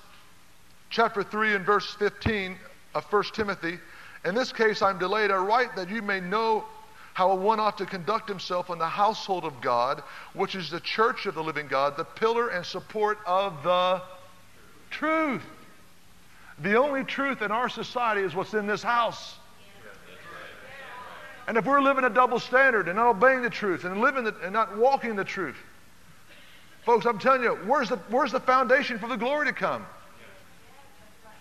[0.89, 2.55] chapter 3 and verse 15
[2.95, 3.79] of 1 Timothy.
[4.25, 5.31] In this case, I'm delayed.
[5.31, 6.65] I write that you may know
[7.13, 10.01] how one ought to conduct himself in the household of God,
[10.33, 14.01] which is the church of the living God, the pillar and support of the
[14.89, 15.43] truth.
[16.59, 19.35] The only truth in our society is what's in this house.
[21.47, 24.35] And if we're living a double standard and not obeying the truth and living the,
[24.43, 25.57] and not walking the truth,
[26.85, 29.85] folks, I'm telling you, where's the, where's the foundation for the glory to come?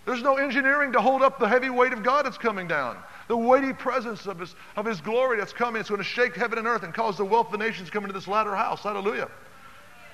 [0.04, 2.96] There's no engineering to hold up the heavy weight of God that's coming down.
[3.28, 5.78] The weighty presence of his, of his glory that's coming.
[5.78, 7.92] It's going to shake heaven and earth and cause the wealth of the nations to
[7.92, 8.82] come into this latter house.
[8.82, 9.30] Hallelujah.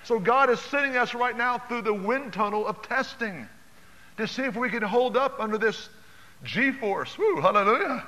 [0.05, 3.49] So God is sending us right now through the wind tunnel of testing
[4.19, 5.89] to see if we can hold up under this
[6.45, 7.17] G force.
[7.17, 8.05] Woo, hallelujah.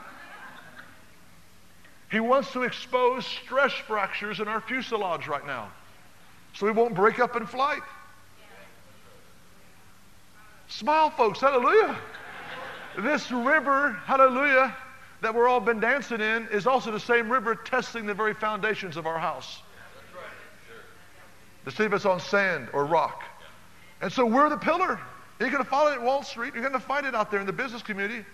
[2.10, 5.70] He wants to expose stress fractures in our fuselage right now
[6.52, 7.82] so we won't break up in flight.
[10.66, 11.96] Smile, folks, hallelujah.
[12.98, 14.76] This river, hallelujah,
[15.20, 18.96] that we're all been dancing in is also the same river testing the very foundations
[18.96, 19.62] of our house.
[21.66, 23.22] To see if it's on sand or rock.
[24.00, 24.98] And so we're the pillar.
[25.40, 26.52] You're going to follow it at Wall Street.
[26.52, 28.24] You're going to find it out there in the business community.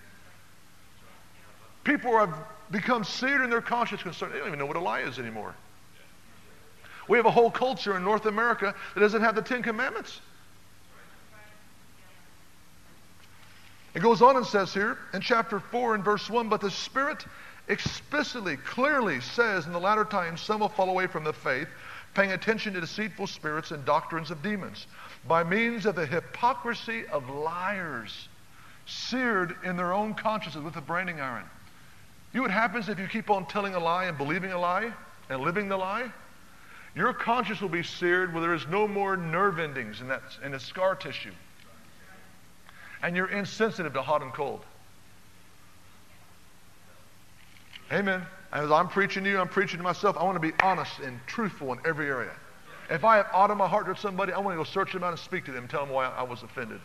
[1.84, 2.34] People have
[2.72, 4.32] become seared in their conscience concern.
[4.32, 5.54] They don't even know what a lie is anymore.
[7.06, 10.20] We have a whole culture in North America that doesn't have the Ten Commandments.
[13.94, 17.24] It goes on and says here in chapter 4 and verse 1 But the Spirit
[17.68, 21.68] explicitly, clearly says in the latter times some will fall away from the faith,
[22.14, 24.88] paying attention to deceitful spirits and doctrines of demons
[25.28, 28.28] by means of the hypocrisy of liars
[28.86, 31.44] seared in their own consciences with a branding iron.
[32.32, 34.92] You know what happens if you keep on telling a lie and believing a lie
[35.28, 36.10] and living the lie?
[36.94, 40.52] Your conscience will be seared where there is no more nerve endings in, that, in
[40.52, 41.32] the scar tissue.
[43.02, 44.64] And you're insensitive to hot and cold.
[47.92, 48.22] Amen.
[48.52, 50.16] As I'm preaching to you, I'm preaching to myself.
[50.16, 52.32] I want to be honest and truthful in every area.
[52.88, 55.02] If I have aught in my heart towards somebody, I want to go search them
[55.02, 56.80] out and speak to them and tell them why I was offended.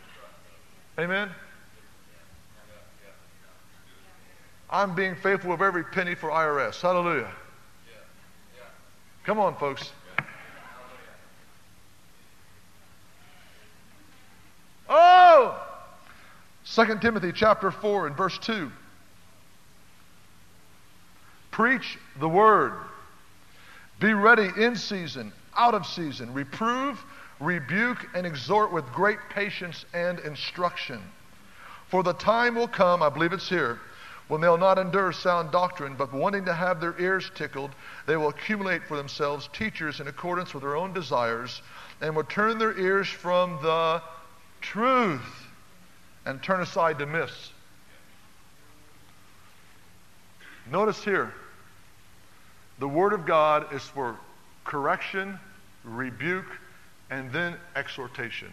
[0.98, 1.30] Amen?
[4.70, 6.82] I'm being faithful with every penny for IRS.
[6.82, 7.32] Hallelujah.
[9.26, 9.92] Come on, folks.
[14.90, 15.62] Oh!
[16.66, 18.72] 2 Timothy chapter 4 and verse 2.
[21.52, 22.74] Preach the word.
[24.00, 25.32] Be ready in season
[25.62, 26.34] out of season.
[26.34, 27.00] Reprove,
[27.40, 31.00] rebuke and exhort with great patience and instruction.
[31.90, 33.80] For the time will come, I believe it's here,
[34.28, 37.70] when they'll not endure sound doctrine, but wanting to have their ears tickled,
[38.08, 41.62] they will accumulate for themselves teachers in accordance with their own desires,
[42.02, 44.02] and will turn their ears from the
[44.62, 45.48] truth
[46.26, 47.52] and turn aside to myths.
[50.72, 51.34] Notice here,
[52.80, 54.18] the Word of God is for
[54.64, 55.38] correction,
[55.84, 56.46] rebuke,
[57.10, 58.52] and then exhortation.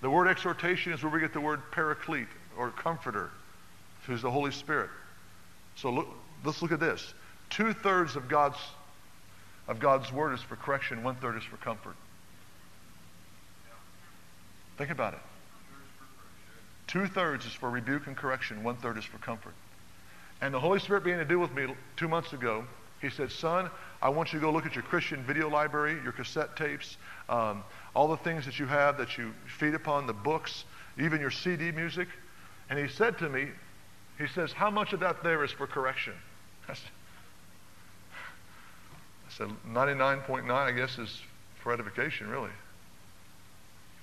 [0.00, 3.30] The word exhortation is where we get the word paraclete or comforter,
[4.06, 4.90] who's the Holy Spirit.
[5.76, 6.08] So look,
[6.44, 7.14] let's look at this.
[7.50, 8.58] Two thirds of God's
[9.68, 11.94] of God's word is for correction, one third is for comfort.
[14.78, 15.20] Think about it.
[16.88, 19.54] Two thirds is for rebuke and correction, one third is for comfort.
[20.40, 22.64] And the Holy Spirit began to deal with me two months ago.
[23.00, 23.70] He said, Son,
[24.02, 26.98] I want you to go look at your Christian video library, your cassette tapes,
[27.28, 30.64] um, all the things that you have that you feed upon, the books,
[30.98, 32.08] even your CD music.
[32.68, 33.48] And he said to me,
[34.18, 36.12] he says, How much of that there is for correction?
[36.68, 36.74] I
[39.30, 41.22] said, 99.9, I guess, is
[41.62, 42.50] for edification, really.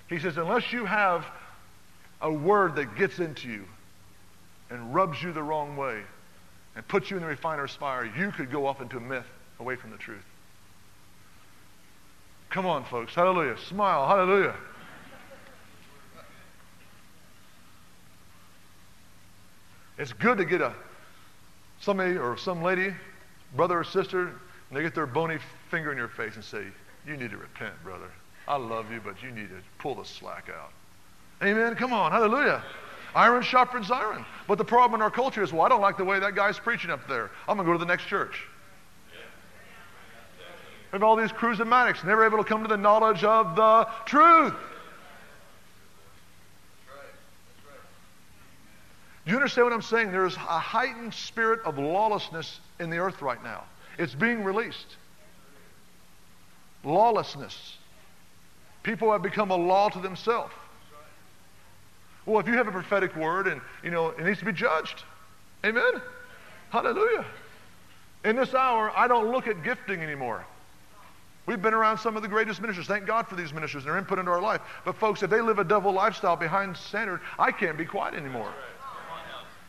[0.08, 1.24] He says, Unless you have
[2.20, 3.64] a word that gets into you
[4.70, 6.02] and rubs you the wrong way
[6.78, 9.26] and put you in the refiner's fire, you could go off into a myth
[9.58, 10.24] away from the truth.
[12.50, 13.12] Come on, folks.
[13.16, 13.58] Hallelujah.
[13.58, 14.06] Smile.
[14.06, 14.54] Hallelujah.
[19.98, 20.72] It's good to get a
[21.80, 22.94] somebody or some lady,
[23.56, 25.38] brother or sister, and they get their bony
[25.72, 26.62] finger in your face and say,
[27.08, 28.12] You need to repent, brother.
[28.46, 30.70] I love you, but you need to pull the slack out.
[31.42, 31.74] Amen.
[31.74, 32.12] Come on.
[32.12, 32.62] Hallelujah.
[33.14, 34.24] Iron sharpens iron.
[34.46, 36.58] But the problem in our culture is, well, I don't like the way that guy's
[36.58, 37.30] preaching up there.
[37.48, 38.42] I'm going to go to the next church.
[40.92, 44.54] And all these charismatics, never able to come to the knowledge of the truth.
[49.24, 50.10] Do you understand what I'm saying?
[50.10, 53.64] There's a heightened spirit of lawlessness in the earth right now.
[53.98, 54.96] It's being released.
[56.82, 57.76] Lawlessness.
[58.82, 60.54] People have become a law to themselves.
[62.28, 65.02] Well, if you have a prophetic word and, you know, it needs to be judged.
[65.64, 65.92] Amen?
[66.68, 67.24] Hallelujah.
[68.22, 70.44] In this hour, I don't look at gifting anymore.
[71.46, 72.86] We've been around some of the greatest ministers.
[72.86, 74.60] Thank God for these ministers and their input into our life.
[74.84, 78.52] But folks, if they live a double lifestyle behind standard, I can't be quiet anymore.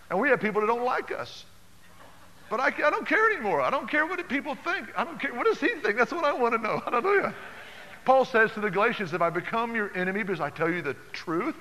[0.10, 1.46] And we have people that don't like us.
[2.50, 3.62] But I, I don't care anymore.
[3.62, 4.88] I don't care what people think.
[4.98, 5.34] I don't care.
[5.34, 5.96] What does he think?
[5.96, 6.80] That's what I want to know.
[6.84, 7.34] Hallelujah.
[8.04, 10.96] Paul says to the Galatians, if I become your enemy because I tell you the
[11.14, 11.56] truth,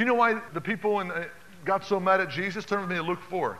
[0.00, 1.26] You know why the people in, uh,
[1.66, 2.64] got so mad at Jesus?
[2.64, 3.58] Turn with me to Luke 4.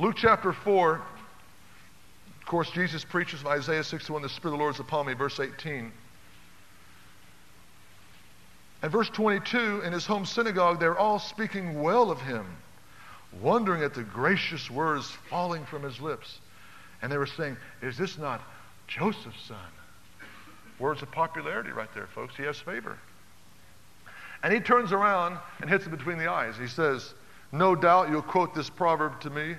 [0.00, 4.74] Luke chapter 4, of course, Jesus preaches from Isaiah 61, the Spirit of the Lord
[4.74, 5.92] is upon me, verse 18.
[8.82, 12.44] And verse 22, in his home synagogue, they're all speaking well of him,
[13.40, 16.40] wondering at the gracious words falling from his lips.
[17.02, 18.40] And they were saying, Is this not
[18.88, 19.58] Joseph's son?
[20.80, 22.34] Words of popularity right there, folks.
[22.36, 22.98] He has favor.
[24.42, 26.56] And he turns around and hits him between the eyes.
[26.56, 27.14] He says,
[27.52, 29.56] No doubt you'll quote this proverb to me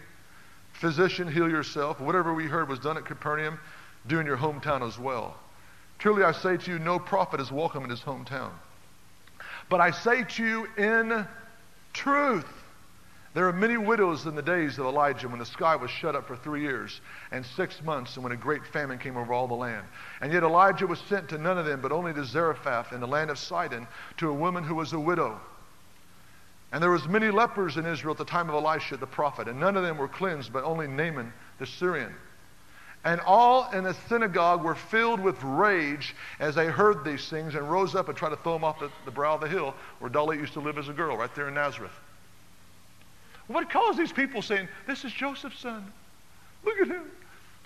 [0.74, 2.02] Physician, heal yourself.
[2.02, 3.60] Whatever we heard was done at Capernaum,
[4.08, 5.38] do in your hometown as well.
[6.00, 8.52] Truly I say to you, no prophet is welcome in his hometown.
[9.70, 11.26] But I say to you in
[11.94, 12.63] truth,
[13.34, 16.28] there are many widows in the days of Elijah when the sky was shut up
[16.28, 19.56] for three years and six months and when a great famine came over all the
[19.56, 19.88] land.
[20.22, 23.08] And yet Elijah was sent to none of them, but only to Zarephath in the
[23.08, 25.42] land of Sidon to a woman who was a widow.
[26.72, 29.60] And there was many lepers in Israel at the time of Elisha the prophet, and
[29.60, 32.14] none of them were cleansed, but only Naaman the Syrian.
[33.04, 37.70] And all in the synagogue were filled with rage as they heard these things and
[37.70, 40.10] rose up and tried to throw them off the, the brow of the hill where
[40.10, 41.92] Dolly used to live as a girl, right there in Nazareth.
[43.48, 45.92] What caused these people saying, This is Joseph's son?
[46.64, 47.12] Look at him.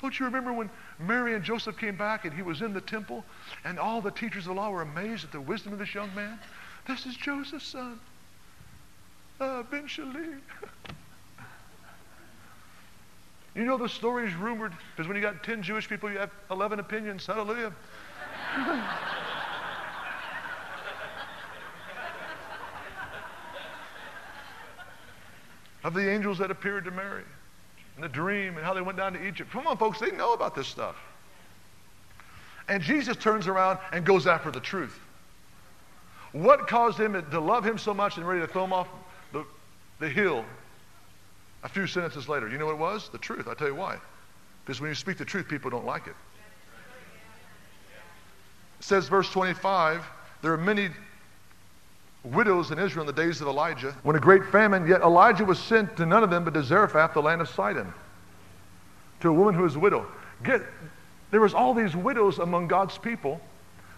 [0.02, 0.70] Don't you remember when
[1.00, 3.24] Mary and Joseph came back and he was in the temple
[3.66, 6.14] and all the teachers of the law were amazed at the wisdom of this young
[6.14, 6.40] man?
[6.88, 8.00] This is Joseph's son.
[9.40, 10.40] Uh, ben Shalim.
[13.56, 16.32] you know the story is rumored because when you got 10 Jewish people, you have
[16.52, 17.26] 11 opinions.
[17.26, 17.74] Hallelujah.
[25.84, 27.24] of the angels that appeared to Mary
[27.96, 29.52] and the dream and how they went down to Egypt.
[29.52, 30.96] Come on, folks, they know about this stuff.
[32.68, 35.00] And Jesus turns around and goes after the truth.
[36.34, 38.88] What caused him to love him so much and ready to throw him off
[39.32, 39.46] the,
[40.00, 40.44] the hill
[41.64, 42.50] a few sentences later?
[42.50, 43.10] You know what it was?
[43.10, 43.48] The truth.
[43.48, 43.98] I'll tell you why.
[44.66, 46.16] Because when you speak the truth, people don't like it.
[48.80, 50.06] It says, verse 25,
[50.42, 50.90] there are many
[52.24, 53.96] widows in Israel in the days of Elijah.
[54.04, 57.14] When a great famine, yet Elijah was sent to none of them but to Zarephath,
[57.14, 57.94] the land of Sidon,
[59.22, 60.06] to a woman who was a widow.
[60.44, 60.62] Get,
[61.32, 63.42] there was all these widows among God's people,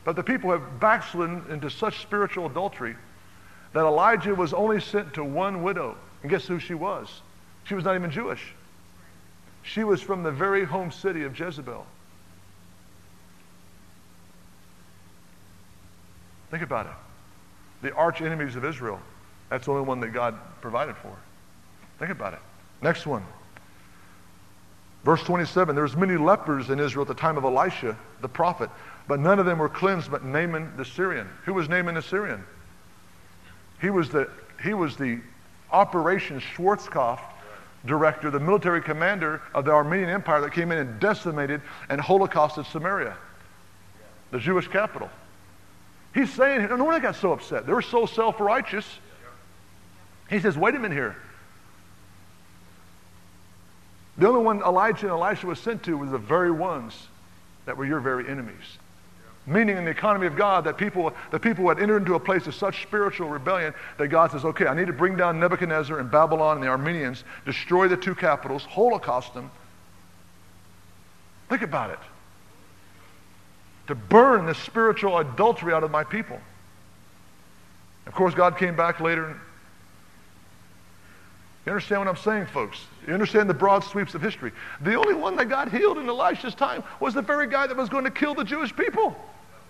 [0.04, 2.96] but the people have backslidden into such spiritual adultery
[3.74, 5.96] that Elijah was only sent to one widow.
[6.22, 7.22] And guess who she was?
[7.66, 8.54] She was not even Jewish.
[9.62, 11.86] She was from the very home city of Jezebel.
[16.50, 16.94] Think about it.
[17.82, 19.00] The arch enemies of Israel.
[19.50, 21.16] That's the only one that God provided for.
[21.98, 22.40] Think about it.
[22.82, 23.26] Next one.
[25.04, 28.70] Verse 27 There was many lepers in Israel at the time of Elisha, the prophet,
[29.08, 31.28] but none of them were cleansed but Naaman the Syrian.
[31.46, 32.44] Who was Naaman the Syrian?
[33.82, 34.30] He was the,
[34.62, 35.20] he was the
[35.72, 37.20] Operation Schwarzkopf
[37.86, 42.66] director, the military commander of the Aramean Empire that came in and decimated and holocausted
[42.66, 43.16] Samaria,
[44.32, 45.10] the Jewish capital.
[46.14, 47.66] He's saying, no wonder they got so upset.
[47.66, 48.86] They were so self righteous.
[50.30, 51.16] He says, wait a minute here.
[54.18, 57.08] The only one Elijah and Elisha was sent to was the very ones
[57.66, 58.78] that were your very enemies.
[59.46, 62.46] Meaning in the economy of God that people, the people had entered into a place
[62.46, 66.12] of such spiritual rebellion that God says, okay, I need to bring down Nebuchadnezzar and
[66.12, 69.50] Babylon and the Arameans, destroy the two capitals, holocaust them.
[71.48, 72.00] Think about it
[73.90, 76.40] to burn the spiritual adultery out of my people.
[78.06, 79.36] Of course, God came back later.
[81.66, 82.80] You understand what I'm saying, folks?
[83.08, 84.52] You understand the broad sweeps of history.
[84.82, 87.90] The only one that got healed in Elisha's time was the very guy that was
[87.90, 89.16] going to kill the Jewish people.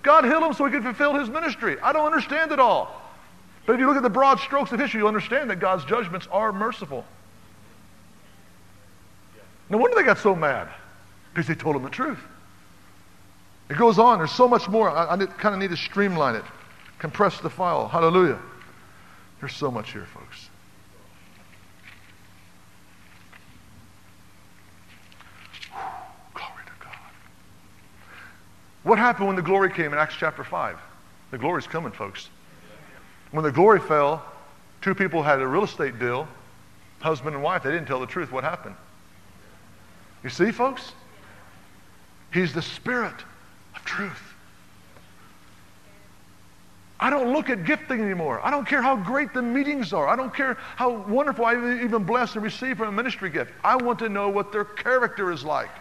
[0.04, 1.80] God healed him so he could fulfill his ministry.
[1.80, 3.02] I don't understand it all.
[3.66, 6.28] But if you look at the broad strokes of history, you'll understand that God's judgments
[6.30, 7.06] are merciful.
[9.70, 10.68] No wonder they got so mad
[11.34, 12.20] because they told him the truth.
[13.70, 14.18] It goes on.
[14.18, 14.90] There's so much more.
[14.90, 16.44] I, I kind of need to streamline it,
[16.98, 17.88] compress the file.
[17.88, 18.40] Hallelujah.
[19.40, 20.50] There's so much here, folks.
[26.34, 26.94] Glory to God.
[28.84, 30.78] What happened when the glory came in Acts chapter 5?
[31.32, 32.30] The glory's coming, folks.
[33.32, 34.26] When the glory fell,
[34.82, 36.28] two people had a real estate deal,
[37.00, 37.62] husband and wife.
[37.62, 38.32] They didn't tell the truth.
[38.32, 38.76] What happened?
[40.24, 40.94] You see, folks?
[42.34, 43.14] He's the Spirit
[43.90, 44.22] truth.
[47.00, 48.40] I don't look at gifting anymore.
[48.44, 50.08] I don't care how great the meetings are.
[50.08, 53.52] I don't care how wonderful I even bless and receive from a ministry gift.
[53.64, 55.72] I want to know what their character is like.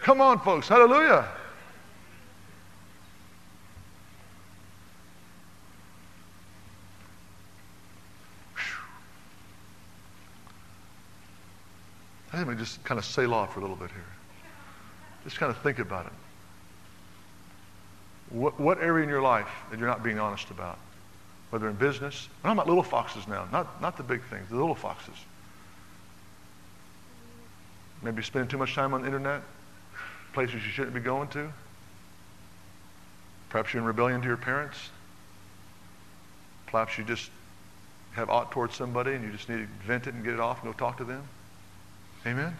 [0.00, 0.68] Come on, folks.
[0.68, 1.26] Hallelujah.
[12.32, 14.21] Let me just kind of sail off for a little bit here.
[15.24, 16.12] Just kind of think about it.
[18.30, 20.78] What, what area in your life that you're not being honest about?
[21.50, 24.56] Whether in business, I'm talking about little foxes now, not, not the big things, the
[24.56, 25.14] little foxes.
[28.02, 29.42] Maybe spending too much time on the internet,
[30.32, 31.52] places you shouldn't be going to.
[33.50, 34.78] Perhaps you're in rebellion to your parents.
[36.66, 37.30] Perhaps you just
[38.12, 40.62] have aught towards somebody and you just need to vent it and get it off
[40.64, 41.22] and go talk to them.
[42.26, 42.56] Amen?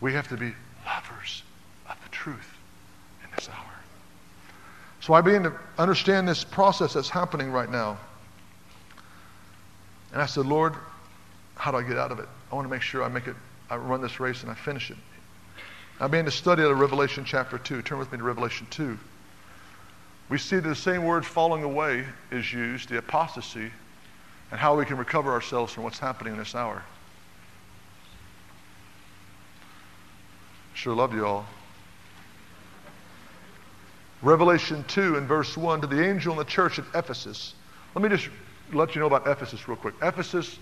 [0.00, 0.54] We have to be
[0.94, 1.42] lovers
[1.88, 2.56] of the truth
[3.24, 3.74] in this hour.
[5.00, 7.98] So I begin to understand this process that's happening right now.
[10.12, 10.74] And I said, Lord,
[11.56, 12.28] how do I get out of it?
[12.50, 13.36] I want to make sure I make it,
[13.70, 14.96] I run this race and I finish it.
[16.00, 17.82] I began to study out of Revelation chapter 2.
[17.82, 18.98] Turn with me to Revelation 2.
[20.30, 23.70] We see that the same word falling away is used, the apostasy,
[24.50, 26.82] and how we can recover ourselves from what's happening in this hour.
[30.80, 31.44] Sure love you all.
[34.22, 37.52] Revelation 2 and verse 1 to the angel in the church at Ephesus.
[37.94, 38.30] Let me just
[38.72, 39.94] let you know about Ephesus real quick.
[40.00, 40.58] Ephesus,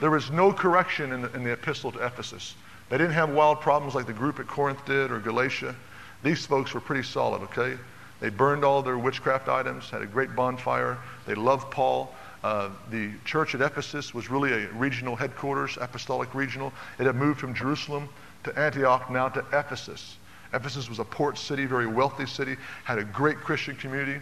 [0.00, 2.54] there was no correction in the, in the epistle to Ephesus.
[2.88, 5.74] They didn't have wild problems like the group at Corinth did or Galatia.
[6.22, 7.76] These folks were pretty solid, okay?
[8.20, 10.98] They burned all their witchcraft items, had a great bonfire.
[11.26, 12.14] They loved Paul.
[12.44, 16.72] Uh, the church at Ephesus was really a regional headquarters, apostolic regional.
[17.00, 18.08] It had moved from Jerusalem
[18.44, 20.16] to Antioch, now to Ephesus.
[20.52, 24.20] Ephesus was a port city, very wealthy city, had a great Christian community.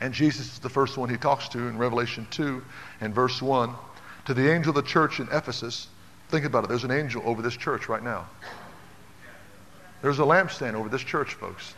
[0.00, 2.62] And Jesus is the first one he talks to in Revelation 2
[3.00, 3.74] and verse 1.
[4.26, 5.88] To the angel of the church in Ephesus,
[6.28, 8.26] think about it, there's an angel over this church right now.
[10.00, 11.74] There's a lampstand over this church, folks.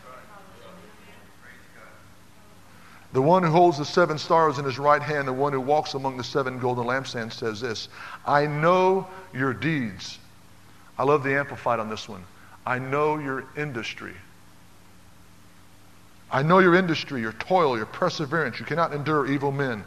[3.13, 5.93] The one who holds the seven stars in his right hand, the one who walks
[5.93, 7.87] among the seven golden lampstands, says this
[8.25, 10.19] I know your deeds
[10.97, 12.23] I love the Amplified on this one.
[12.65, 14.13] I know your industry.
[16.31, 18.59] I know your industry, your toil, your perseverance.
[18.59, 19.83] You cannot endure evil men.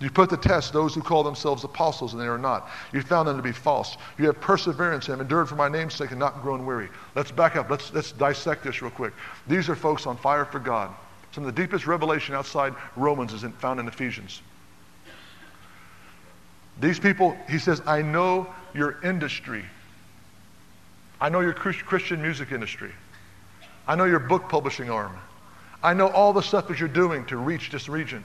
[0.00, 2.70] You put to test those who call themselves apostles and they are not.
[2.92, 3.96] You found them to be false.
[4.16, 6.88] You have perseverance and have endured for my name's sake and not grown weary.
[7.16, 7.68] Let's back up.
[7.68, 9.12] Let's, let's dissect this real quick.
[9.48, 10.94] These are folks on fire for God.
[11.32, 14.40] Some of the deepest revelation outside Romans is found in Ephesians.
[16.80, 19.64] These people, he says, I know your industry.
[21.20, 22.92] I know your Christian music industry.
[23.86, 25.16] I know your book publishing arm.
[25.82, 28.24] I know all the stuff that you're doing to reach this region.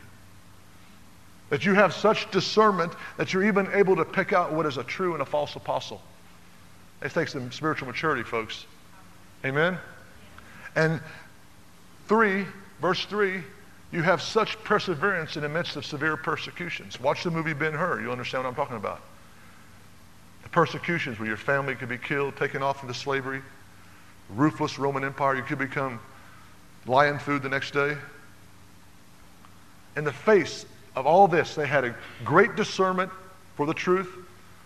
[1.49, 4.83] That you have such discernment that you're even able to pick out what is a
[4.83, 6.01] true and a false apostle.
[7.01, 8.65] It takes some spiritual maturity, folks.
[9.45, 9.77] Amen?
[10.75, 11.01] And
[12.07, 12.45] three,
[12.81, 13.43] verse three,
[13.91, 16.99] you have such perseverance in the midst of severe persecutions.
[16.99, 18.01] Watch the movie Ben Hur.
[18.01, 19.01] You understand what I'm talking about.
[20.43, 23.41] The persecutions where your family could be killed, taken off into slavery,
[24.29, 25.99] ruthless Roman Empire, you could become
[26.85, 27.97] lion food the next day.
[29.95, 30.65] In the face
[30.95, 33.11] of all this, they had a great discernment
[33.55, 34.09] for the truth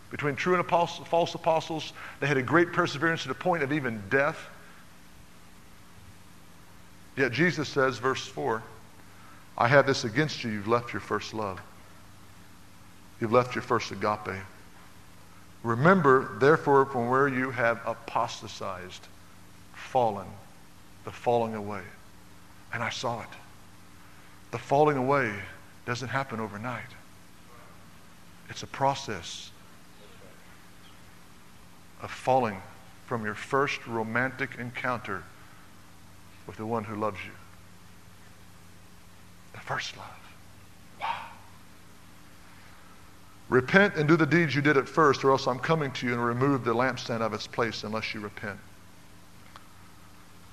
[0.09, 1.93] between true and false apostles.
[2.19, 4.37] They had a great perseverance to the point of even death.
[7.17, 8.63] Yet Jesus says, verse 4,
[9.57, 10.51] I have this against you.
[10.51, 11.59] You've left your first love.
[13.19, 14.35] You've left your first agape.
[15.67, 19.05] Remember, therefore, from where you have apostatized,
[19.73, 20.27] fallen,
[21.03, 21.81] the falling away.
[22.73, 23.27] And I saw it.
[24.51, 25.33] The falling away
[25.85, 26.87] doesn't happen overnight.
[28.49, 29.51] It's a process
[32.01, 32.61] of falling
[33.05, 35.21] from your first romantic encounter
[36.47, 37.33] with the one who loves you.
[39.51, 40.07] The first love.
[41.01, 41.25] Wow.
[43.49, 46.13] Repent and do the deeds you did at first, or else I'm coming to you
[46.13, 48.59] and remove the lampstand of its place unless you repent.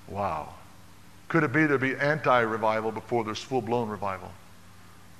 [0.06, 0.54] Wow.
[1.28, 4.30] Could it be there be anti revival before there's full blown revival?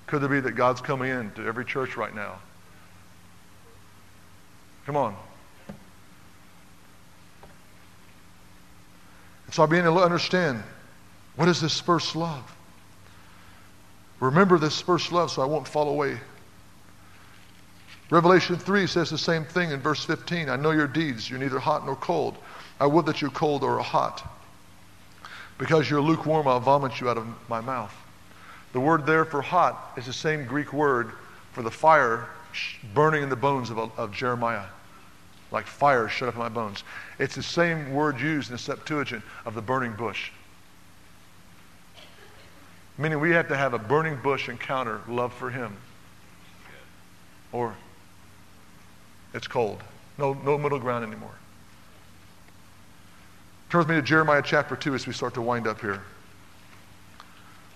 [0.07, 2.39] Could it be that God's coming in to every church right now?
[4.87, 5.16] Come on.
[9.47, 10.62] And so I begin to understand
[11.37, 12.55] what is this first love?
[14.20, 16.18] Remember this first love so I won't fall away.
[18.15, 20.49] Revelation 3 says the same thing in verse 15.
[20.49, 21.29] I know your deeds.
[21.29, 22.37] You're neither hot nor cold.
[22.79, 24.25] I would that you're cold or hot.
[25.59, 27.93] Because you're lukewarm, I'll vomit you out of my mouth.
[28.73, 31.11] The word there for hot is the same Greek word
[31.51, 32.29] for the fire
[32.95, 34.67] burning in the bones of, of Jeremiah.
[35.51, 36.85] Like fire shut up in my bones.
[37.19, 40.31] It's the same word used in the Septuagint of the burning bush.
[42.97, 45.77] Meaning we have to have a burning bush encounter, love for Him.
[47.51, 47.75] Or
[49.35, 49.82] it's cold.
[50.16, 51.35] No, no middle ground anymore.
[53.68, 56.01] Turn with me to Jeremiah chapter 2 as we start to wind up here.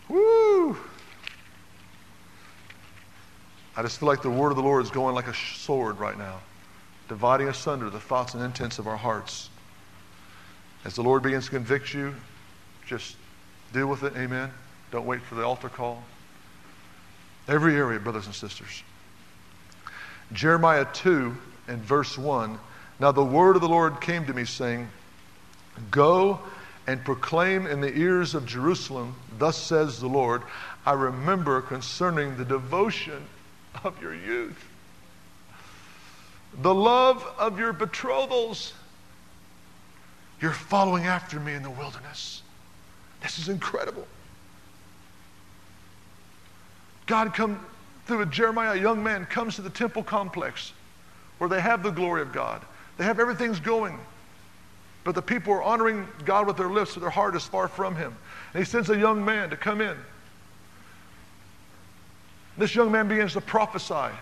[0.08, 0.76] Woo!
[3.76, 6.16] I just feel like the word of the Lord is going like a sword right
[6.16, 6.38] now,
[7.08, 9.50] dividing asunder the thoughts and intents of our hearts.
[10.84, 12.14] As the Lord begins to convict you,
[12.86, 13.16] just
[13.72, 14.16] deal with it.
[14.16, 14.50] Amen.
[14.92, 16.02] Don't wait for the altar call.
[17.48, 18.82] Every area, brothers and sisters.
[20.32, 21.36] Jeremiah 2
[21.68, 22.58] and verse 1.
[22.98, 24.88] Now the word of the Lord came to me, saying,
[25.90, 26.40] Go
[26.86, 30.42] and proclaim in the ears of Jerusalem, thus says the Lord,
[30.84, 33.24] I remember concerning the devotion
[33.84, 34.64] of your youth,
[36.62, 38.72] the love of your betrothals.
[40.40, 42.42] You're following after me in the wilderness.
[43.20, 44.06] This is incredible.
[47.06, 47.64] God come
[48.06, 50.72] through Jeremiah, a young man, comes to the temple complex
[51.38, 52.62] where they have the glory of God.
[52.96, 53.98] They have everything's going.
[55.04, 57.96] But the people are honoring God with their lips, but their heart is far from
[57.96, 58.14] Him.
[58.52, 59.96] And He sends a young man to come in.
[62.58, 64.14] This young man begins to prophesy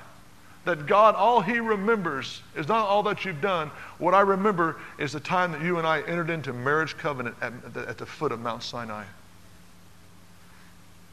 [0.65, 3.71] that God, all He remembers is not all that you've done.
[3.99, 7.73] What I remember is the time that you and I entered into marriage covenant at
[7.73, 9.05] the, at the foot of Mount Sinai.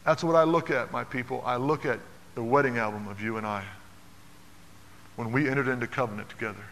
[0.04, 1.42] That's what I look at, my people.
[1.46, 2.00] I look at
[2.36, 3.64] the wedding album of you and I
[5.16, 6.64] when we entered into covenant together.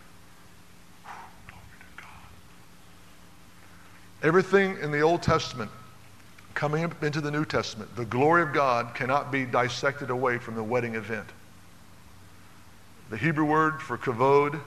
[4.23, 5.71] Everything in the Old Testament
[6.53, 10.63] coming into the New Testament, the glory of God cannot be dissected away from the
[10.63, 11.27] wedding event.
[13.09, 14.59] The Hebrew word for kavod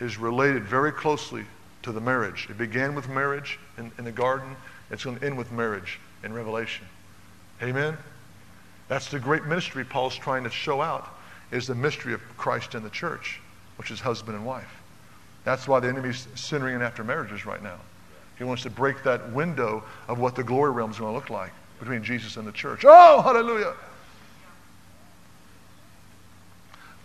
[0.00, 1.44] is related very closely
[1.82, 2.46] to the marriage.
[2.50, 4.54] It began with marriage in, in the garden.
[4.90, 6.86] It's going to end with marriage in Revelation.
[7.62, 7.96] Amen?
[8.88, 11.08] That's the great mystery Paul's trying to show out
[11.50, 13.40] is the mystery of Christ and the church,
[13.76, 14.82] which is husband and wife.
[15.44, 17.78] That's why the enemy's centering in after marriages right now.
[18.36, 21.30] He wants to break that window of what the glory realm is going to look
[21.30, 22.84] like between Jesus and the church.
[22.86, 23.74] Oh, hallelujah.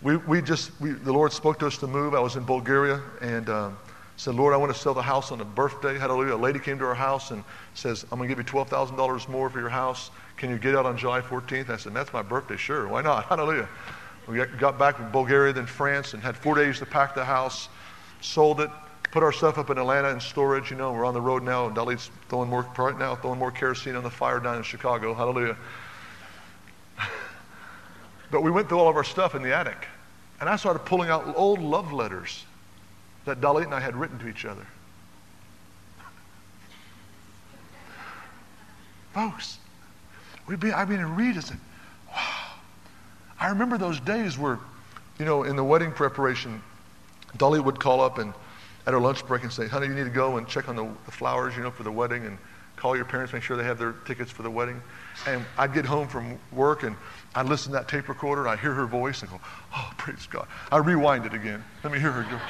[0.02, 2.14] We, we just, we, the Lord spoke to us to move.
[2.14, 3.78] I was in Bulgaria and um,
[4.16, 5.98] said, Lord, I want to sell the house on a birthday.
[5.98, 6.34] Hallelujah.
[6.34, 7.42] A lady came to our house and
[7.72, 10.10] says, I'm going to give you $12,000 more for your house.
[10.36, 11.70] Can you get out on July 14th?
[11.70, 12.56] I said, That's my birthday.
[12.56, 12.86] Sure.
[12.86, 13.24] Why not?
[13.28, 13.68] Hallelujah.
[14.26, 17.68] We got back from Bulgaria, then France, and had four days to pack the house,
[18.20, 18.70] sold it,
[19.10, 20.70] put our stuff up in Atlanta in storage.
[20.70, 23.50] You know, we're on the road now, and Dolly's throwing more, right now, throwing more
[23.50, 25.12] kerosene on the fire down in Chicago.
[25.12, 25.56] Hallelujah.
[28.30, 29.86] but we went through all of our stuff in the attic,
[30.40, 32.46] and I started pulling out old love letters
[33.26, 34.66] that Dolly and I had written to each other.
[39.12, 39.58] Folks,
[40.46, 41.52] we'd be, I mean, read it.
[43.40, 44.58] I remember those days where,
[45.18, 46.62] you know, in the wedding preparation,
[47.36, 48.32] Dolly would call up and
[48.86, 50.88] at her lunch break and say, honey, you need to go and check on the,
[51.06, 52.38] the flowers, you know, for the wedding and
[52.76, 54.80] call your parents, make sure they have their tickets for the wedding.
[55.26, 56.96] And I'd get home from work and
[57.34, 59.40] I'd listen to that tape recorder and I'd hear her voice and go,
[59.74, 60.46] oh, praise God.
[60.70, 61.64] I rewind it again.
[61.82, 62.40] Let me hear her go.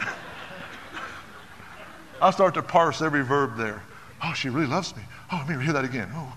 [2.22, 3.82] I start to parse every verb there.
[4.24, 5.02] Oh, she really loves me.
[5.30, 6.08] Oh, let me hear that again.
[6.14, 6.32] Oh.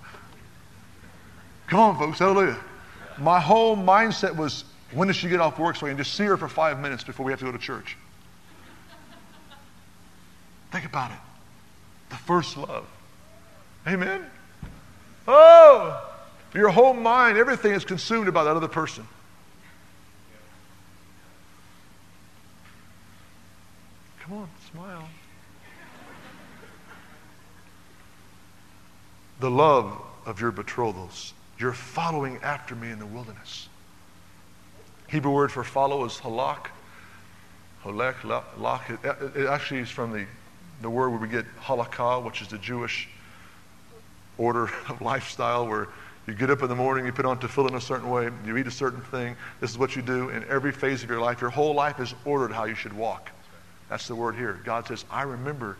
[1.67, 2.19] Come on, folks.
[2.19, 2.57] Hallelujah.
[3.17, 6.25] My whole mindset was, when does she get off work so I can just see
[6.25, 7.97] her for five minutes before we have to go to church?
[10.71, 11.17] Think about it.
[12.09, 12.85] The first love.
[13.87, 14.25] Amen.
[15.27, 16.11] Oh,
[16.53, 19.07] your whole mind, everything is consumed about that other person.
[24.19, 25.07] Come on, smile.
[29.39, 31.34] the love of your betrothals.
[31.57, 33.69] You're following after me in the wilderness.
[35.07, 36.67] Hebrew word for follow is halak.
[37.83, 38.15] Halak,
[38.57, 39.35] lach.
[39.35, 40.25] It actually is from the,
[40.81, 43.07] the word where we get halakah, which is the Jewish
[44.37, 45.87] order of lifestyle where
[46.27, 48.65] you get up in the morning, you put on tefillin a certain way, you eat
[48.65, 49.35] a certain thing.
[49.61, 51.39] This is what you do in every phase of your life.
[51.39, 53.29] Your whole life is ordered how you should walk.
[53.89, 54.59] That's the word here.
[54.65, 55.77] God says, I remember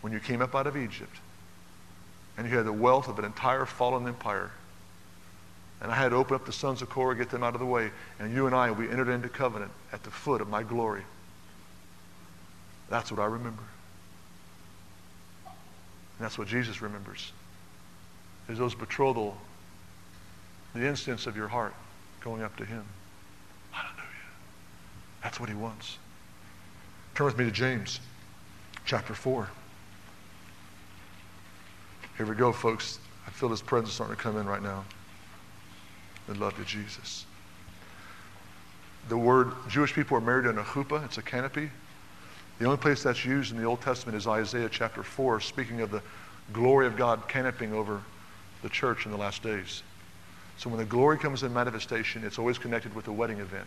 [0.00, 1.14] when you came up out of Egypt
[2.38, 4.52] and you had the wealth of an entire fallen empire.
[5.82, 7.66] And I had to open up the sons of Korah, get them out of the
[7.66, 7.90] way.
[8.18, 11.02] And you and I, we entered into covenant at the foot of my glory.
[12.90, 13.62] That's what I remember.
[15.46, 17.32] And that's what Jesus remembers.
[18.48, 19.36] Is those betrothal,
[20.74, 21.74] the instance of your heart
[22.20, 22.84] going up to him.
[23.70, 24.04] Hallelujah.
[25.22, 25.96] That's what he wants.
[27.14, 28.00] Turn with me to James
[28.84, 29.48] chapter 4.
[32.18, 32.98] Here we go, folks.
[33.26, 34.84] I feel his presence starting to come in right now.
[36.28, 37.26] I love you, Jesus.
[39.08, 41.70] The word Jewish people are married in a chuppah, it's a canopy.
[42.58, 45.90] The only place that's used in the Old Testament is Isaiah chapter 4, speaking of
[45.90, 46.02] the
[46.52, 48.02] glory of God canopying over
[48.62, 49.82] the church in the last days.
[50.58, 53.66] So when the glory comes in manifestation, it's always connected with a wedding event.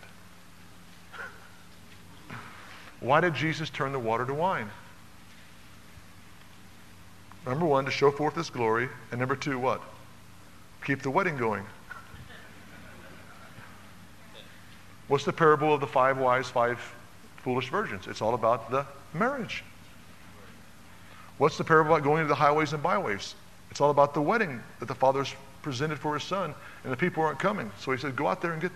[3.00, 4.70] Why did Jesus turn the water to wine?
[7.44, 8.88] Number one, to show forth his glory.
[9.10, 9.82] And number two, what?
[10.84, 11.64] Keep the wedding going.
[15.08, 16.78] What's the parable of the five wise, five
[17.38, 18.06] foolish virgins?
[18.06, 19.62] It's all about the marriage.
[21.38, 23.34] What's the parable about going into the highways and byways?
[23.70, 27.22] It's all about the wedding that the father's presented for his son, and the people
[27.22, 27.70] aren't coming.
[27.78, 28.72] So he said, Go out there and get.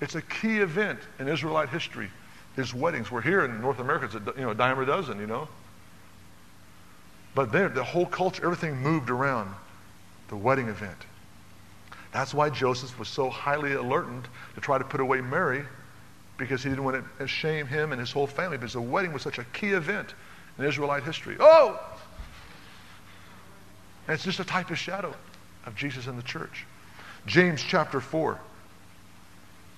[0.00, 2.08] It's a key event in Israelite history.
[2.56, 3.10] His weddings.
[3.10, 5.48] We're here in North America, it's a you know, a dime a dozen, you know.
[7.34, 9.54] But there, the whole culture, everything moved around
[10.28, 10.98] the wedding event.
[12.12, 14.06] That's why Joseph was so highly alert
[14.54, 15.64] to try to put away Mary
[16.36, 19.22] because he didn't want to shame him and his whole family because the wedding was
[19.22, 20.14] such a key event
[20.58, 21.36] in Israelite history.
[21.40, 21.80] Oh!
[24.06, 25.14] And it's just a type of shadow
[25.64, 26.66] of Jesus in the church.
[27.26, 28.38] James chapter 4,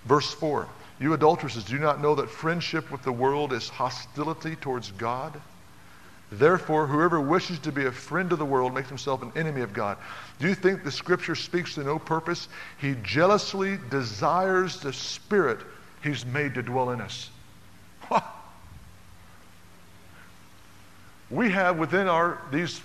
[0.07, 0.66] verse 4.
[1.01, 5.41] You adulteresses, do not know that friendship with the world is hostility towards God?
[6.32, 9.72] Therefore, whoever wishes to be a friend of the world makes himself an enemy of
[9.72, 9.98] God.
[10.38, 12.48] Do you think the scripture speaks to no purpose?
[12.78, 15.60] He jealously desires the spirit
[16.02, 17.30] he's made to dwell in us.
[21.30, 22.80] we have within our these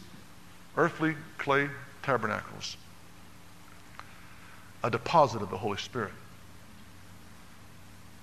[0.78, 1.70] earthly clay
[2.04, 2.78] tabernacles
[4.84, 6.14] a deposit of the Holy Spirit.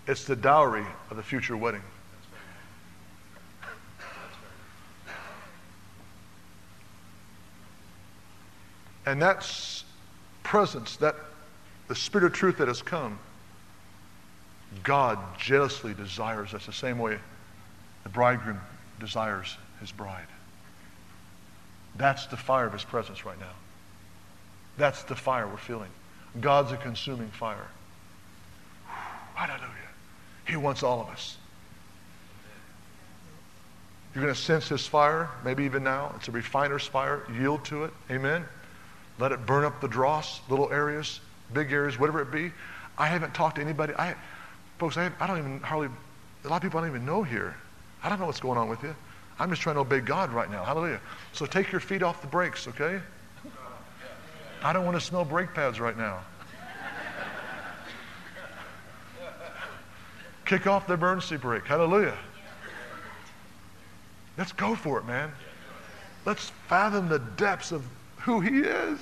[0.06, 1.82] It's the dowry of the future wedding.
[9.07, 9.48] And that
[10.42, 11.14] presence, that
[11.88, 13.18] the Spirit of truth that has come,
[14.82, 17.18] God jealously desires us the same way
[18.02, 18.61] the bridegroom
[19.00, 20.26] desires his bride.
[21.96, 23.54] That's the fire of his presence right now.
[24.76, 25.90] That's the fire we're feeling.
[26.40, 27.66] God's a consuming fire.
[29.34, 29.70] Hallelujah.
[30.46, 31.36] He wants all of us.
[34.14, 36.12] You're going to sense his fire, maybe even now.
[36.16, 37.22] It's a refiner's fire.
[37.38, 37.92] Yield to it.
[38.11, 38.44] Amen.
[39.18, 41.20] Let it burn up the dross, little areas,
[41.52, 42.52] big areas, whatever it be.
[42.98, 43.94] I haven't talked to anybody.
[43.94, 44.14] I,
[44.78, 45.88] folks, I, I don't even hardly,
[46.44, 47.56] a lot of people I don't even know here.
[48.02, 48.94] I don't know what's going on with you.
[49.38, 50.64] I'm just trying to obey God right now.
[50.64, 51.00] Hallelujah.
[51.32, 53.00] So take your feet off the brakes, okay?
[54.62, 56.20] I don't want to smell brake pads right now.
[60.44, 61.66] Kick off the emergency brake.
[61.66, 62.16] Hallelujah.
[64.38, 65.32] Let's go for it, man.
[66.24, 67.84] Let's fathom the depths of
[68.27, 68.99] who He is,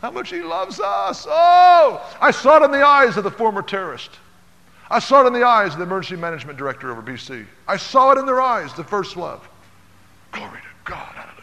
[0.00, 1.26] how much He loves us.
[1.28, 4.10] Oh, I saw it in the eyes of the former terrorist.
[4.88, 7.46] I saw it in the eyes of the emergency management director over BC.
[7.66, 9.46] I saw it in their eyes, the first love.
[10.30, 11.14] Glory to God.
[11.14, 11.34] Hallelujah.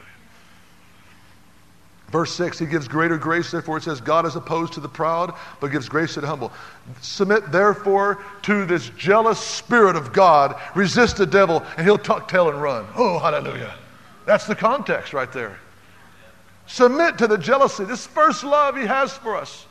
[2.11, 5.33] Verse 6, he gives greater grace, therefore it says, God is opposed to the proud,
[5.59, 6.53] but gives grace to the humble.
[7.01, 10.55] Submit, therefore, to this jealous spirit of God.
[10.75, 12.85] Resist the devil, and he'll tuck tail and run.
[12.95, 13.73] Oh, hallelujah.
[14.25, 15.57] That's the context right there.
[16.71, 19.65] Submit to the jealousy, this first love he has for us.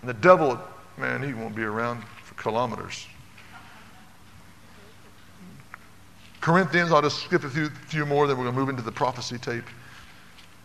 [0.00, 0.60] And the devil,
[0.98, 3.06] man, he won't be around for kilometers.
[6.40, 8.90] Corinthians, I'll just skip a few, few more, then we're going to move into the
[8.90, 9.64] prophecy tape.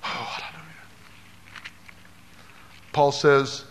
[0.03, 0.65] Oh, hallelujah.
[2.93, 3.65] Paul says,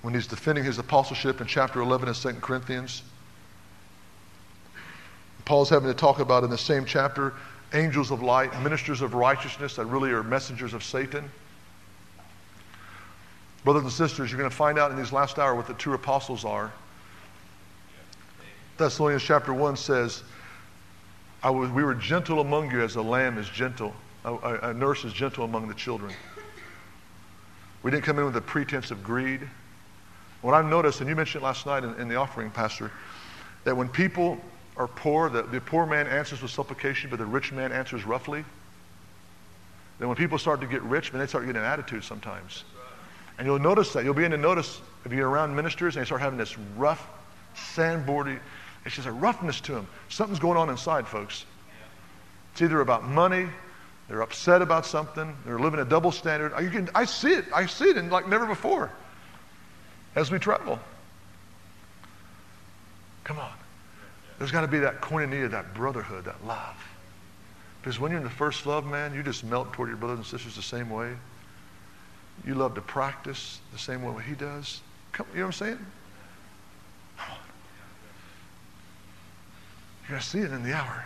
[0.00, 3.02] when he's defending his apostleship in chapter 11 of 2 Corinthians,
[5.44, 7.34] Paul's having to talk about in the same chapter
[7.72, 11.30] angels of light, ministers of righteousness that really are messengers of Satan.
[13.64, 15.94] Brothers and sisters, you're going to find out in these last hour what the true
[15.94, 16.72] apostles are.
[18.78, 20.22] Thessalonians chapter 1 says,
[21.44, 23.94] was, We were gentle among you as a lamb is gentle
[24.24, 26.12] a, a nurse is gentle among the children.
[27.82, 29.40] We didn't come in with a pretense of greed.
[30.42, 32.90] What I've noticed, and you mentioned last night in, in the offering, Pastor,
[33.64, 34.38] that when people
[34.78, 38.44] are poor, the, the poor man answers with supplication, but the rich man answers roughly.
[39.98, 42.64] Then when people start to get rich, man, they start getting an attitude sometimes.
[43.36, 44.04] And you'll notice that.
[44.04, 47.06] You'll begin to notice if you're around ministers and they start having this rough,
[47.74, 48.38] sandboardy,
[48.84, 49.88] it's just a roughness to them.
[50.08, 51.44] Something's going on inside, folks.
[52.52, 53.48] It's either about money,
[54.08, 55.36] they're upset about something.
[55.44, 56.52] They're living a double standard.
[56.52, 57.44] Can, I see it.
[57.54, 58.90] I see it in like never before
[60.14, 60.78] as we travel.
[63.24, 63.52] Come on.
[64.38, 66.76] There's got to be that koinonia, that brotherhood, that love.
[67.80, 70.26] Because when you're in the first love, man, you just melt toward your brothers and
[70.26, 71.14] sisters the same way.
[72.46, 74.80] You love to practice the same way he does.
[75.12, 75.86] Come, you know what I'm saying?
[80.08, 81.04] You're going to see it in the hour.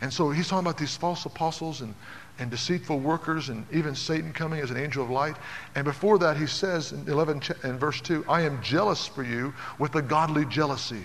[0.00, 1.94] And so he's talking about these false apostles and,
[2.38, 5.36] and deceitful workers and even Satan coming as an angel of light.
[5.74, 9.52] And before that, he says in 11 and verse 2, I am jealous for you
[9.78, 11.04] with a godly jealousy.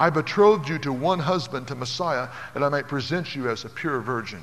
[0.00, 3.68] I betrothed you to one husband, to Messiah, that I might present you as a
[3.68, 4.42] pure virgin.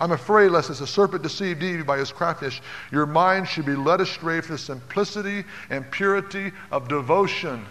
[0.00, 3.76] I'm afraid lest as the serpent deceived Eve by his craftiness, your mind should be
[3.76, 7.66] led astray from the simplicity and purity of devotion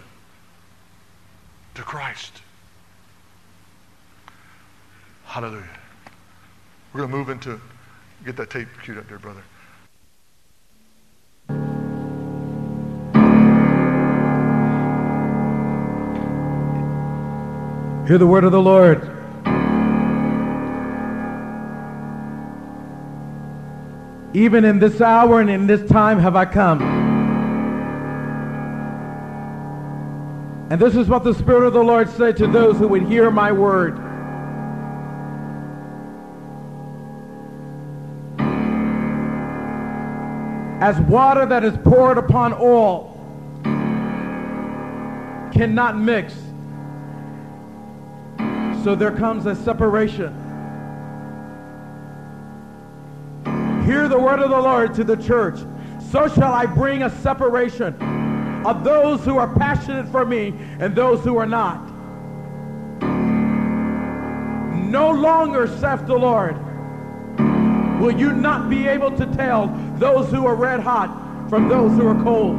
[1.74, 2.40] to Christ.
[5.24, 5.68] Hallelujah.
[6.92, 7.60] We're going to move into,
[8.24, 9.42] get that tape queued up there, brother.
[18.06, 19.02] Hear the word of the Lord.
[24.34, 26.82] Even in this hour and in this time have I come.
[30.70, 33.30] And this is what the Spirit of the Lord said to those who would hear
[33.30, 34.00] my word.
[40.80, 43.12] as water that is poured upon oil
[45.52, 46.45] cannot mix.
[48.86, 50.32] So there comes a separation.
[53.84, 55.58] Hear the word of the Lord to the church.
[56.12, 58.00] So shall I bring a separation
[58.64, 61.84] of those who are passionate for me and those who are not.
[64.88, 66.56] No longer, saith the Lord,
[68.00, 69.66] will you not be able to tell
[69.96, 72.56] those who are red hot from those who are cold.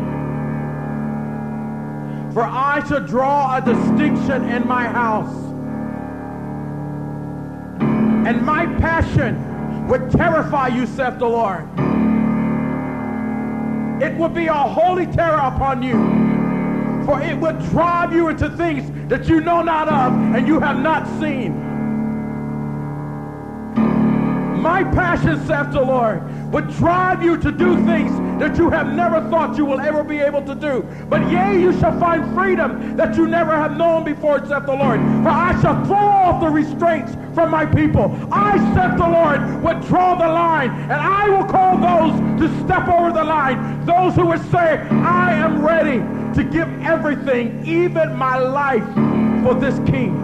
[2.34, 5.47] For I shall draw a distinction in my house.
[8.28, 11.64] And my passion would terrify you, saith the Lord.
[14.04, 15.96] It will be a holy terror upon you.
[17.08, 20.78] for it will drive you into things that you know not of and you have
[20.78, 21.64] not seen.
[24.62, 26.22] My passion, saith the Lord,
[26.52, 28.12] would drive you to do things
[28.42, 30.86] that you have never thought you will ever be able to do.
[31.08, 35.00] But yea, you shall find freedom that you never have known before, saith the Lord.
[35.24, 38.18] For I shall throw off the restraints from my people.
[38.32, 42.88] I, said the Lord, would draw the line, and I will call those to step
[42.88, 46.00] over the line, those who would say, I am ready
[46.34, 48.84] to give everything, even my life,
[49.44, 50.18] for this king.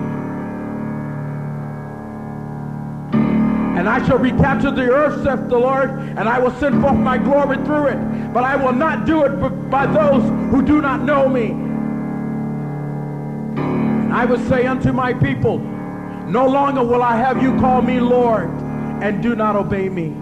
[3.77, 7.19] And I shall recapture the earth, saith the Lord, and I will send forth my
[7.19, 8.33] glory through it.
[8.33, 11.51] But I will not do it by those who do not know me.
[13.61, 15.61] And I will say unto my people,
[16.27, 18.49] No longer will I have you call me Lord,
[19.01, 20.15] and do not obey me.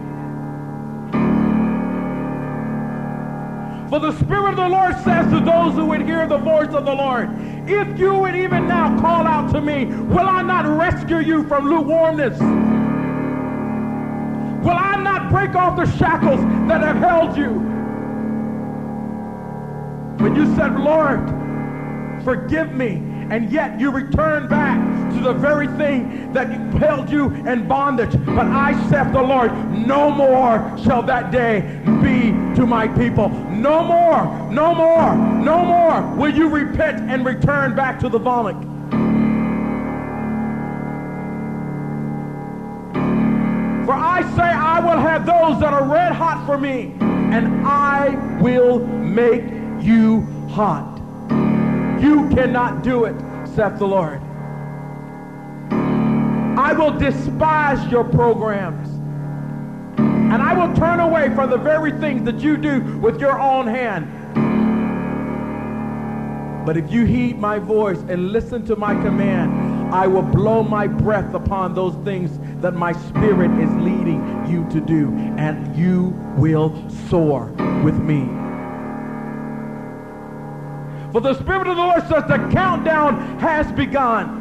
[3.90, 6.86] For the Spirit of the Lord says to those who would hear the voice of
[6.86, 7.30] the Lord,
[7.68, 11.68] If you would even now call out to me, will I not rescue you from
[11.68, 12.40] lukewarmness?
[14.64, 16.40] Will I not break off the shackles
[16.70, 17.50] that have held you?
[20.24, 21.20] When you said, Lord,
[22.24, 24.78] forgive me, and yet you return back
[25.14, 28.12] to the very thing that held you in bondage.
[28.26, 31.62] But I said the Lord, no more shall that day
[32.04, 33.30] be to my people.
[33.30, 38.58] No more, no more, no more will you repent and return back to the vomit.
[43.86, 48.10] For I say I will have those that are red hot for me, and I
[48.42, 49.46] will make
[49.82, 50.91] you hot.
[52.02, 53.16] You cannot do it,
[53.48, 54.20] saith the Lord.
[56.58, 58.90] I will despise your programs.
[60.00, 63.68] And I will turn away from the very things that you do with your own
[63.68, 64.08] hand.
[66.66, 70.88] But if you heed my voice and listen to my command, I will blow my
[70.88, 76.74] breath upon those things that my spirit is leading you to do, and you will
[77.10, 77.48] soar
[77.84, 78.51] with me.
[81.12, 84.40] For the Spirit of the Lord says the countdown has begun.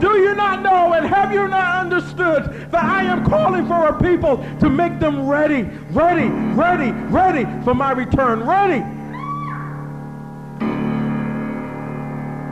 [0.00, 4.02] Do you not know and have you not understood that I am calling for a
[4.02, 8.44] people to make them ready, ready, ready, ready for my return?
[8.44, 8.82] Ready.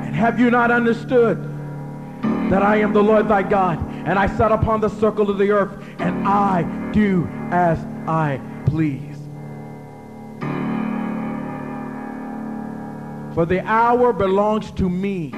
[0.06, 1.42] And have you not understood
[2.50, 5.50] that I am the Lord thy God, and I sat upon the circle of the
[5.50, 6.62] earth, and I
[6.92, 9.09] do as I please.
[13.40, 15.30] For the hour belongs to me,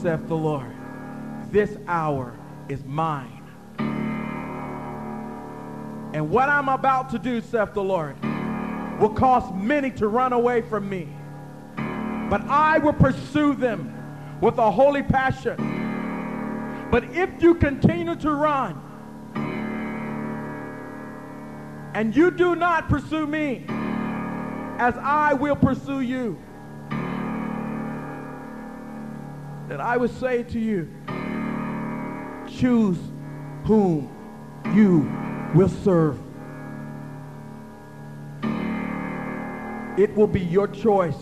[0.00, 0.72] saith the Lord.
[1.50, 2.34] This hour
[2.70, 3.42] is mine.
[6.14, 8.16] And what I'm about to do, saith the Lord,
[8.98, 11.14] will cause many to run away from me.
[12.30, 13.92] But I will pursue them
[14.40, 18.80] with a holy passion but if you continue to run
[21.94, 23.66] and you do not pursue me
[24.78, 26.38] as I will pursue you,
[29.68, 30.88] then I would say to you,
[32.48, 32.98] choose
[33.64, 34.10] whom
[34.74, 35.10] you
[35.54, 36.18] will serve.
[39.98, 41.18] It will be your choice.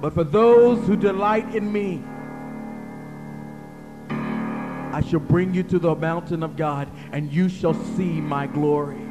[0.00, 2.04] But for those who delight in me,
[4.94, 9.03] I shall bring you to the mountain of God, and you shall see my glory.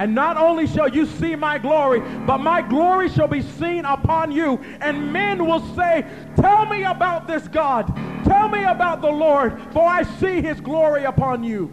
[0.00, 4.32] And not only shall you see my glory, but my glory shall be seen upon
[4.32, 4.58] you.
[4.80, 6.06] And men will say,
[6.36, 7.86] Tell me about this God.
[8.24, 11.70] Tell me about the Lord, for I see his glory upon you.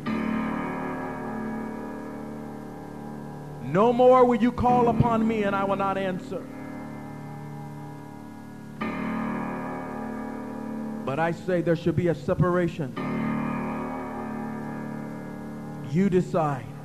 [3.64, 6.46] No more will you call upon me and I will not answer.
[11.06, 12.92] But I say there should be a separation.
[15.94, 16.77] You decide.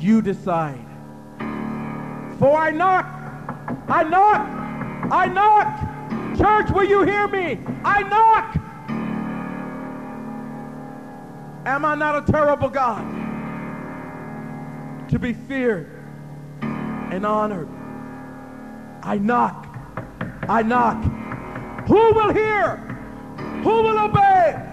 [0.00, 0.86] You decide.
[2.38, 3.06] For I knock.
[3.88, 4.48] I knock.
[5.12, 6.36] I knock.
[6.38, 7.58] Church, will you hear me?
[7.84, 8.56] I knock.
[11.66, 13.20] Am I not a terrible God?
[15.10, 15.90] to be feared
[16.62, 17.68] and honored.
[19.02, 19.66] I knock.
[20.48, 21.02] I knock.
[21.88, 22.76] Who will hear?
[23.64, 24.69] Who will obey?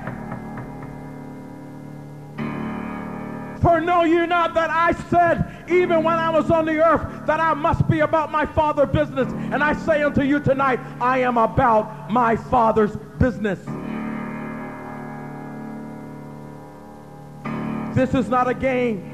[3.62, 7.40] For know you not that I said, even when I was on the earth, that
[7.40, 9.32] I must be about my Father's business.
[9.52, 13.60] And I say unto you tonight, I am about my Father's business.
[17.98, 19.14] this is not a game.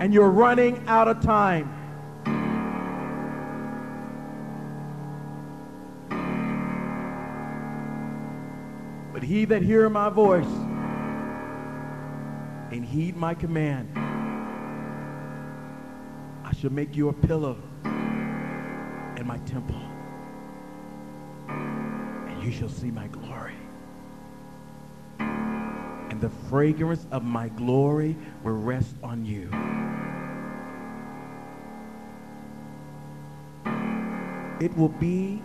[0.00, 1.78] And you're running out of time.
[9.14, 10.44] But he that hear my voice
[12.72, 13.86] and heed my command,
[16.42, 17.54] I shall make you a pillar
[17.84, 19.80] in my temple,
[21.48, 23.56] and you shall see my glory.
[25.20, 29.50] And the fragrance of my glory will rest on you.
[34.64, 35.42] It will be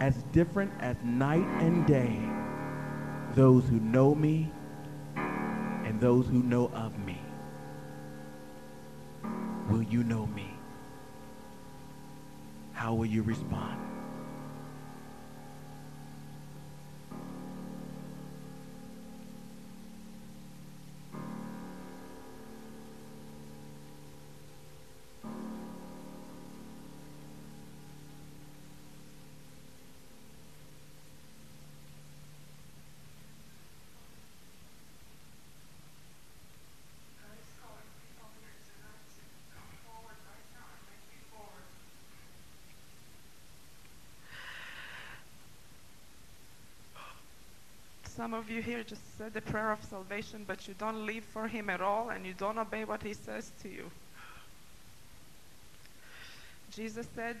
[0.00, 2.18] as different as night and day,
[3.34, 4.50] those who know me
[6.04, 7.18] those who know of me.
[9.70, 10.50] Will you know me?
[12.74, 13.83] How will you respond?
[48.24, 51.46] Some of you here just said the prayer of salvation, but you don't live for
[51.46, 53.90] Him at all and you don't obey what He says to you.
[56.70, 57.36] Jesus said,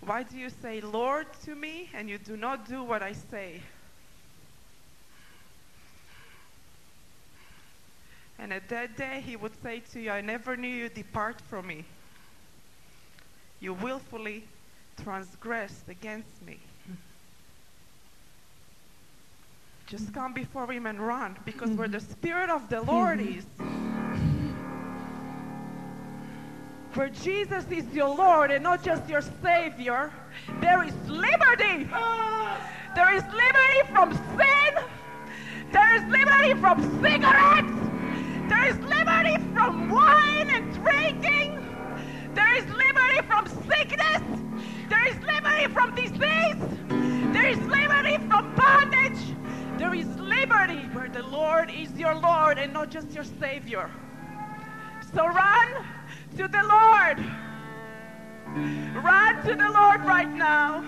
[0.00, 3.60] Why do you say Lord to me and you do not do what I say?
[8.38, 11.66] And at that day, He would say to you, I never knew you, depart from
[11.66, 11.84] me.
[13.58, 14.44] You willfully
[15.02, 16.60] transgressed against me.
[19.92, 22.12] Just come before him and run because where the mm-hmm.
[22.12, 23.40] Spirit of the Lord mm-hmm.
[23.40, 23.44] is,
[26.94, 30.10] where Jesus is your Lord and not just your Savior,
[30.62, 31.86] there is liberty.
[32.94, 34.82] There is liberty from sin.
[35.72, 37.74] There is liberty from cigarettes.
[38.48, 41.68] There is liberty from wine and drinking.
[42.32, 44.22] There is liberty from sickness.
[44.88, 46.56] There is liberty from disease.
[47.34, 49.18] There is liberty from bondage.
[49.82, 53.90] There is liberty where the Lord is your Lord and not just your Savior.
[55.12, 55.84] So run
[56.36, 57.18] to the Lord.
[59.04, 60.84] Run to the Lord right now.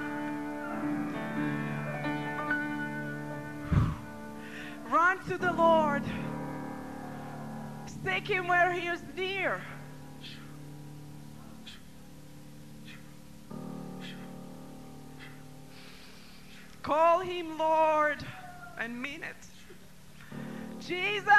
[4.88, 6.04] Run to the Lord.
[8.04, 9.60] Seek Him where He is near.
[16.84, 18.24] Call Him Lord
[18.78, 19.36] and mean it.
[20.80, 21.30] Jesus!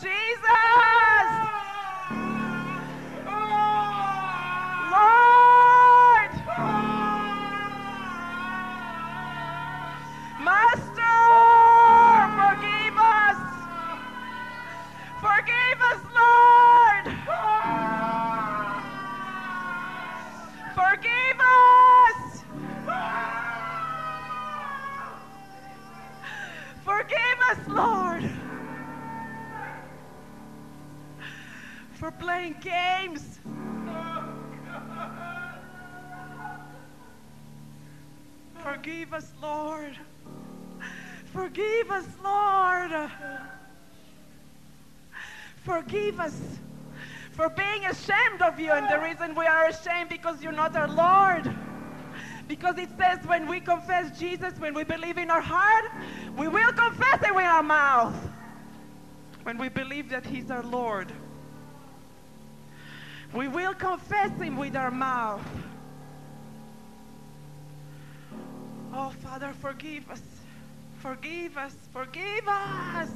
[0.00, 1.77] Jesus!
[31.98, 33.40] For playing games.
[38.62, 39.98] Forgive us, Lord.
[41.32, 43.10] Forgive us, Lord.
[45.64, 46.40] Forgive us
[47.32, 48.70] for being ashamed of you.
[48.70, 51.52] And the reason we are ashamed because you're not our Lord.
[52.46, 55.84] Because it says when we confess Jesus, when we believe in our heart,
[56.36, 58.14] we will confess it with our mouth.
[59.42, 61.12] When we believe that He's our Lord,
[63.32, 65.46] we will confess Him with our mouth.
[68.92, 70.22] Oh, Father, forgive us.
[70.98, 71.74] Forgive us.
[71.92, 73.10] Forgive us.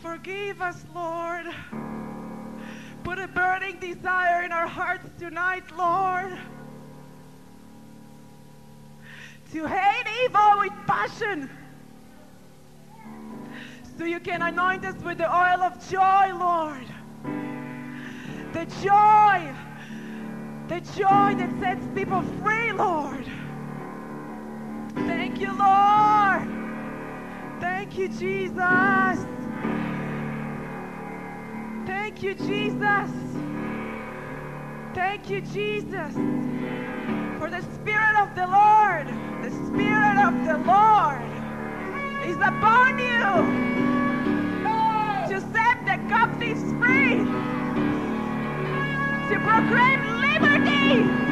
[0.00, 1.46] Forgive us, Lord.
[3.02, 6.38] Put a burning desire in our hearts tonight, Lord
[9.54, 11.48] to hate evil with passion.
[13.96, 16.86] So you can anoint us with the oil of joy, Lord.
[18.54, 19.52] The joy,
[20.68, 23.26] the joy that sets people free, Lord.
[24.94, 26.48] Thank you, Lord.
[27.60, 29.26] Thank you, Jesus.
[31.86, 33.10] Thank you, Jesus.
[34.94, 36.14] Thank you, Jesus,
[37.38, 41.20] for the Spirit of the Lord the Spirit of the Lord
[42.24, 43.74] is upon you
[45.28, 47.20] to set the captives free,
[49.28, 51.23] to proclaim liberty,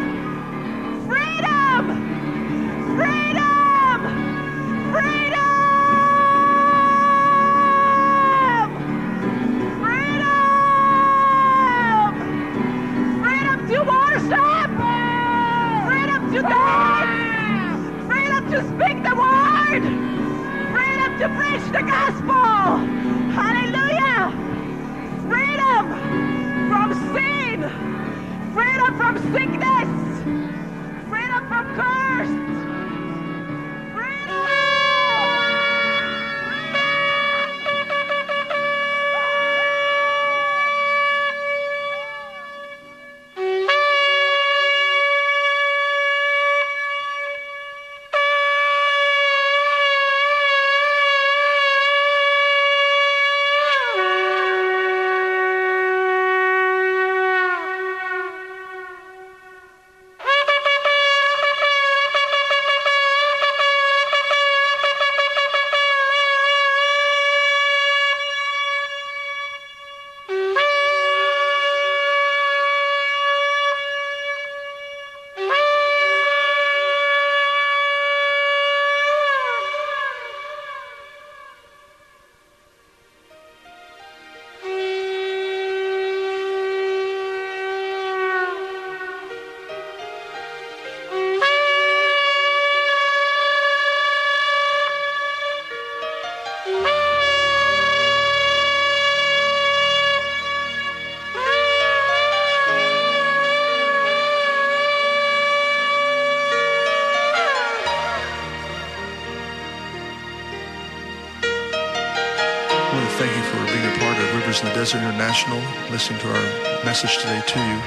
[114.83, 117.79] Desert International, listening to our message today to you.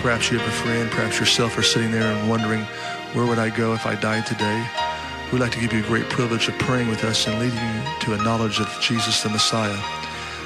[0.00, 2.62] Perhaps you have a friend, perhaps yourself are sitting there and wondering,
[3.12, 4.66] where would I go if I died today?
[5.30, 7.82] We'd like to give you a great privilege of praying with us and leading you
[8.00, 9.76] to a knowledge of Jesus the Messiah.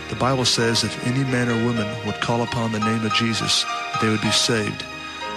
[0.08, 3.64] The Bible says if any man or woman would call upon the name of Jesus,
[4.02, 4.84] they would be saved.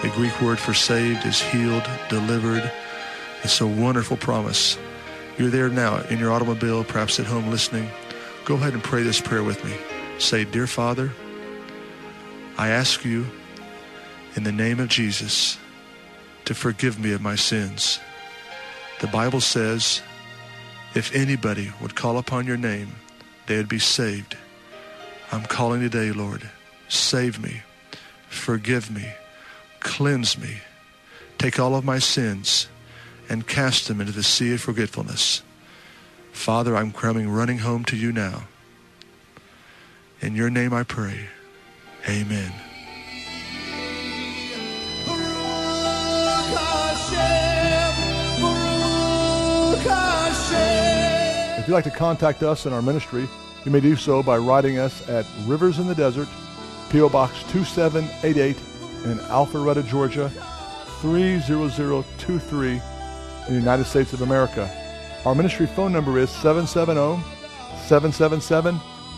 [0.02, 2.72] The Greek word for saved is healed, delivered.
[3.44, 4.76] It's a wonderful promise.
[5.38, 7.92] You're there now in your automobile, perhaps at home listening.
[8.46, 9.78] Go ahead and pray this prayer with me.
[10.20, 11.12] Say, Dear Father,
[12.58, 13.26] I ask you
[14.36, 15.58] in the name of Jesus
[16.46, 18.00] to forgive me of my sins.
[19.00, 20.02] The Bible says,
[20.96, 22.96] if anybody would call upon your name,
[23.46, 24.36] they would be saved.
[25.32, 26.50] I'm calling today, Lord.
[26.90, 27.62] Save me.
[28.30, 29.06] Forgive me.
[29.80, 30.62] Cleanse me.
[31.38, 32.68] Take all of my sins
[33.30, 35.44] and cast them into the sea of forgetfulness.
[36.32, 38.44] Father, I'm coming running home to you now.
[40.22, 41.28] In your name I pray.
[42.10, 42.52] Amen.
[51.60, 53.28] If you'd like to contact us in our ministry,
[53.66, 56.28] you may do so by writing us at Rivers in the Desert,
[56.90, 57.10] P.O.
[57.10, 58.58] Box 2788
[59.06, 60.32] in Alpharetta, Georgia
[61.02, 62.80] 30023 in
[63.50, 64.72] the United States of America.
[65.26, 67.22] Our ministry phone number is 770
[67.86, 68.80] 777